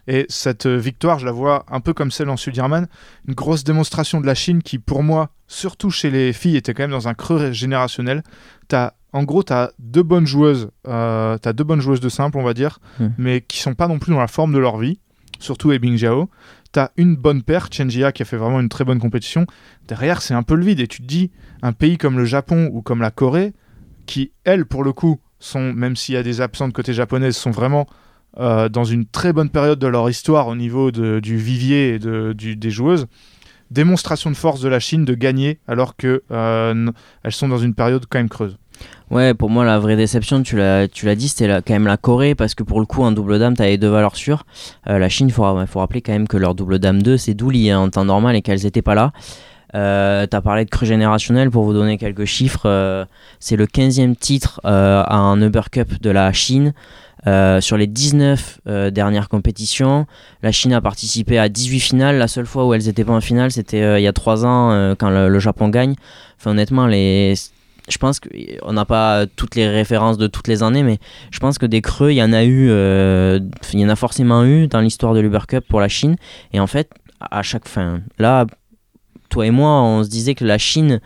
[0.09, 2.89] Et cette victoire, je la vois un peu comme celle en Sudirman,
[3.29, 6.83] une grosse démonstration de la Chine qui, pour moi, surtout chez les filles, était quand
[6.83, 8.25] même dans un creux générationnel.
[8.73, 12.37] As, en gros, tu as deux bonnes joueuses, euh, t'as deux bonnes joueuses de simple,
[12.37, 12.81] on va dire,
[13.17, 14.99] mais qui sont pas non plus dans la forme de leur vie,
[15.39, 16.29] surtout Ebing Jiao.
[16.73, 19.47] Tu as une bonne paire, Chen Jia, qui a fait vraiment une très bonne compétition.
[19.89, 20.81] Derrière, c'est un peu le vide.
[20.81, 21.31] Et tu te dis,
[21.63, 23.53] un pays comme le Japon ou comme la Corée,
[24.07, 27.51] qui, elles, pour le coup, sont, même s'il y a des absentes côté japonaise, sont
[27.51, 27.87] vraiment
[28.39, 31.99] euh, dans une très bonne période de leur histoire au niveau de- du vivier et
[31.99, 33.07] de, des joueuses.
[33.71, 36.91] Démonstration de force de la Chine de gagner alors que euh,
[37.31, 38.57] sont dans une période quand même creuse.
[39.13, 42.35] Ouais pour moi la vraie déception tu l'as tu dit c'était quand même la Corée
[42.35, 44.45] parce que pour le coup en double dame t'avais deux valeurs sûres
[44.89, 47.35] Euh, la Chine il faut, faut rappeler quand même que leur double dame 2 c'est
[47.35, 49.13] Douli hein, en temps normal et qu'elles étaient pas là
[49.75, 52.67] Euh, T'as parlé de creux générationnel pour vous donner quelques chiffres.
[52.67, 53.07] euh,
[53.41, 56.75] c'est le 15e titre euh, à un Uber Cup de la Chine.
[57.61, 60.07] Sur les 19 euh, dernières compétitions,
[60.43, 62.19] la Chine a participé à 18 finales.
[62.19, 64.95] La seule fois où elles n'étaient pas en finale, c'était il y a 3 ans
[64.99, 65.95] quand le Japon gagne.
[66.39, 67.35] Enfin, honnêtement, les...
[67.89, 70.99] je pense qu'on n'a pas toutes les références de toutes les années, mais
[71.31, 73.41] je pense que des creux, il y en a eu, euh,
[73.73, 76.17] il y en a forcément eu dans l'histoire de l'Uber Cup pour la Chine.
[76.53, 78.47] Et en fait, à chaque fin, là,
[79.31, 81.01] toi et moi, on se disait que la Chine,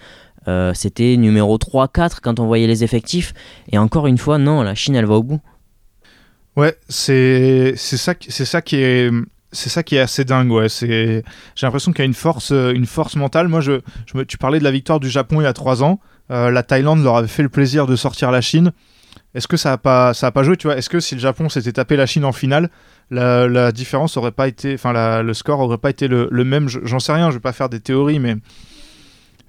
[0.48, 3.32] euh, c'était numéro 3-4 quand on voyait les effectifs.
[3.72, 5.40] Et encore une fois, non, la Chine, elle va au bout.
[6.56, 9.10] Ouais, c'est ça, ça qui est
[9.52, 10.50] c'est ça qui est assez dingue.
[10.50, 11.22] Ouais, j'ai
[11.62, 13.48] l'impression qu'il y a une force euh, une force mentale.
[13.48, 13.80] Moi, je,
[14.26, 16.00] tu parlais de la victoire du Japon il y a trois ans.
[16.30, 18.72] Euh, la Thaïlande leur avait fait le plaisir de sortir la Chine.
[19.34, 20.76] Est-ce que ça a pas ça pas joué Tu vois?
[20.76, 22.70] Est-ce que si le Japon s'était tapé la Chine en finale,
[23.10, 26.68] la, différence aurait pas été, enfin le score aurait pas été le, le même?
[26.68, 27.30] Je- J'en sais rien.
[27.30, 28.36] Je vais pas faire des théories, mais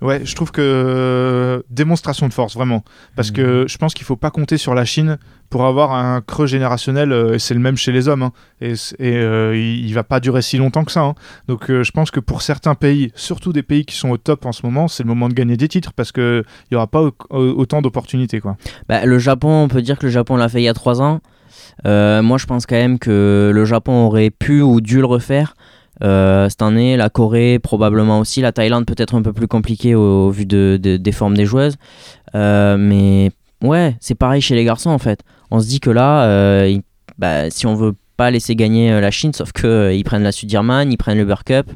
[0.02, 2.84] ouais, je trouve que euh, démonstration de force vraiment.
[3.16, 5.18] Parce que je pense qu'il faut pas compter sur la Chine
[5.50, 8.32] pour avoir un creux générationnel, euh, et c'est le même chez les hommes, hein.
[8.60, 11.02] et, et, euh, il, il va pas durer si longtemps que ça.
[11.04, 11.16] hein.
[11.48, 14.46] Donc euh, je pense que pour certains pays, surtout des pays qui sont au top
[14.46, 17.02] en ce moment, c'est le moment de gagner des titres parce qu'il n'y aura pas
[17.02, 18.42] au- au- autant d'opportunités.
[18.42, 18.58] quoi.
[18.90, 21.02] Bah, le Japon, on peut dire que le Japon l'a fait il y a 3
[21.02, 21.22] ans.
[21.86, 25.54] Moi, je pense quand même que le Japon aurait pu ou dû le refaire.
[26.04, 30.30] Euh, cette année, la Corée probablement aussi, la Thaïlande peut-être un peu plus compliqué au,
[30.30, 31.78] vu de, de- des formes des joueuses.
[32.36, 33.32] Euh, mais
[33.62, 35.22] ouais, c'est pareil chez les garçons en fait.
[35.52, 36.78] On se dit que là, euh,
[37.18, 40.32] bah, si on veut pas laisser gagner euh, la Chine, sauf que ils prennent la
[40.32, 41.72] Sudirman, ils prennent le Uber Cup.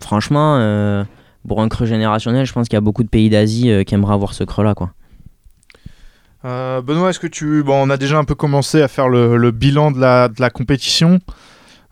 [0.00, 1.04] franchement,
[1.46, 4.14] pour un creux générationnel, je pense qu'il y a beaucoup de pays d'Asie qui aimeraient
[4.14, 4.90] avoir ce creux-là, quoi.
[6.44, 7.62] Euh, Benoît, est-ce que tu...
[7.62, 10.50] Bon, on a déjà un peu commencé à faire le, bilan de la, de la
[10.50, 11.20] compétition.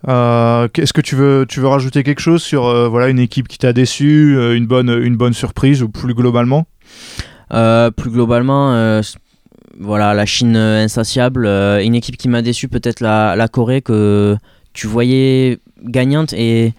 [0.09, 3.59] Euh, Est-ce que tu veux, tu rajouter quelque chose sur euh, voilà, une équipe qui
[3.59, 6.66] t'a déçu, euh, une, bonne, surprise ou plus globalement?
[7.53, 9.01] Euh, plus globalement,
[9.78, 14.36] voilà, la Chine insatiable, une équipe qui m'a déçu, peut-être la, la Corée que
[14.72, 16.72] tu voyais gagnante et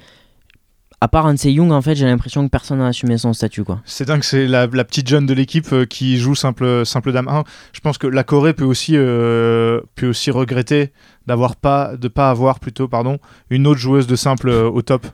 [1.03, 3.81] à part Hanse Young, en fait, j'ai l'impression que personne n'a assumé son statut, quoi.
[3.85, 7.27] C'est dingue, c'est la, la petite jeune de l'équipe euh, qui joue simple, simple dame
[7.27, 7.43] 1.
[7.73, 10.91] Je pense que la Corée peut aussi, euh, peut aussi regretter
[11.25, 13.17] d'avoir pas, de pas avoir plutôt, pardon,
[13.49, 15.07] une autre joueuse de simple euh, au top.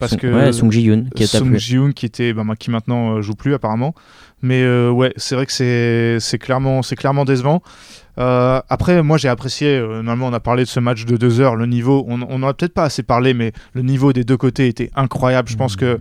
[0.00, 1.56] Parce Sung- que ouais, Sung Ji-yoon, qui est Sung.
[1.56, 3.94] Ji-hoon qui était bah, qui maintenant joue plus apparemment
[4.42, 7.62] mais ouais c'est vrai que c'est c'est clairement c'est clairement décevant
[8.18, 11.40] Euh, après moi j'ai apprécié euh, normalement on a parlé de ce match de deux
[11.40, 12.04] heures le niveau.
[12.08, 14.90] On on en a peut-être pas assez parlé mais le niveau des deux côtés était
[14.94, 15.48] incroyable.
[15.48, 15.98] Je pense que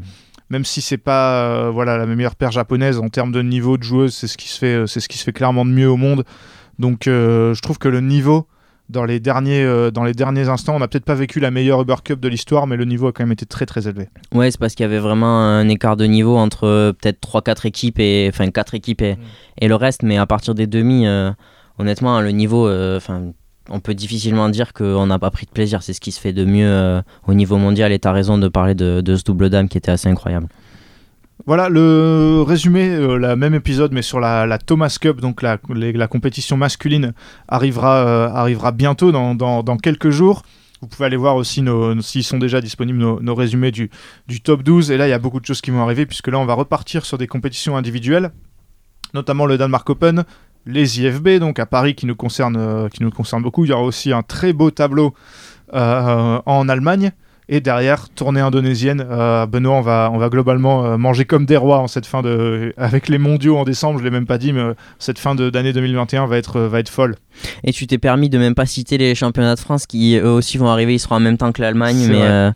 [0.49, 3.83] même si c'est pas euh, voilà la meilleure paire japonaise en termes de niveau de
[3.83, 5.97] joueuse c'est ce qui se fait c'est ce qui se fait clairement de mieux au
[5.97, 6.23] monde.
[6.79, 8.47] Donc je trouve que le niveau
[8.89, 11.81] dans les derniers euh, dans les derniers instants on n'a peut-être pas vécu la meilleure
[11.81, 14.09] Uber Cup de l'histoire mais le niveau a quand même été très très élevé.
[14.33, 17.67] Ouais, c'est parce qu'il y avait vraiment un écart de niveau entre euh, peut-être 3-4
[17.67, 19.17] équipes et enfin 4 équipes et,
[19.59, 21.31] et le reste, mais à partir des demi, euh,
[21.79, 23.33] honnêtement, le niveau, euh, enfin,
[23.69, 25.83] on peut difficilement dire qu'on n'a pas pris de plaisir.
[25.83, 27.91] C'est ce qui se fait de mieux euh, au niveau mondial.
[27.91, 30.47] Et tu as raison de parler de, ce double dame qui était assez incroyable.
[31.45, 35.57] Voilà le résumé, euh, la même épisode, mais sur la, Thomas Cup, donc la,
[36.07, 37.13] compétition masculine,
[37.47, 40.43] arrivera, euh, arrivera bientôt dans, quelques jours.
[40.81, 41.63] Vous pouvez aller voir aussi,
[42.01, 43.89] s'ils sont déjà disponibles, nos, résumés du,
[44.43, 44.91] top 12.
[44.91, 46.53] Et là, il y a beaucoup de choses qui vont arriver, puisque là, on va
[46.53, 48.31] repartir sur des compétitions individuelles,
[49.13, 50.25] notamment le Denmark Open,
[50.65, 53.65] les IFB, donc à Paris, qui nous concerne, euh, qui nous concerne beaucoup.
[53.65, 55.13] Il y aura aussi un très beau tableau
[55.73, 57.11] euh, en Allemagne.
[57.49, 59.05] Et derrière, tournée indonésienne.
[59.09, 62.21] Euh, Benoît, on va, on va globalement euh, manger comme des rois en cette fin
[62.21, 62.73] de.
[62.77, 65.49] Avec les mondiaux en décembre, je l'ai même pas dit, mais euh, cette fin de-
[65.49, 67.15] d'année 2021 va être, va être folle.
[67.63, 70.57] Et tu t'es permis de même pas citer les championnats de France qui eux aussi
[70.59, 72.51] vont arriver, ils seront en même temps que l'Allemagne, mais, euh,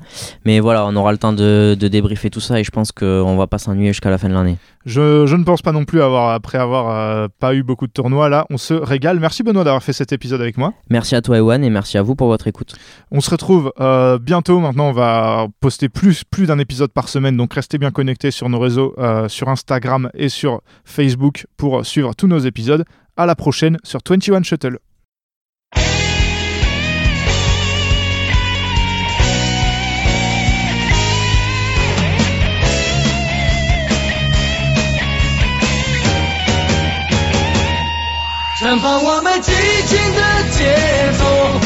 [0.45, 3.35] mais voilà, on aura le temps de, de débriefer tout ça et je pense qu'on
[3.37, 4.57] va pas s'ennuyer jusqu'à la fin de l'année.
[4.85, 7.91] Je, je ne pense pas non plus avoir, après avoir euh, pas eu beaucoup de
[7.91, 9.19] tournois, là, on se régale.
[9.19, 10.73] Merci Benoît d'avoir fait cet épisode avec moi.
[10.91, 12.75] Merci à toi Ewan et merci à vous pour votre écoute.
[13.11, 13.73] On se retrouve
[14.21, 14.59] bientôt.
[14.59, 17.36] Maintenant, on va poster plus, plus d'un épisode par semaine.
[17.36, 22.14] Donc, restez bien connectés sur nos réseaux, euh, sur Instagram et sur Facebook pour suivre
[22.14, 22.84] tous nos épisodes.
[23.16, 24.78] À la prochaine sur 21 Shuttle.
[38.62, 39.50] 绽放我们激
[39.88, 41.65] 情的节奏，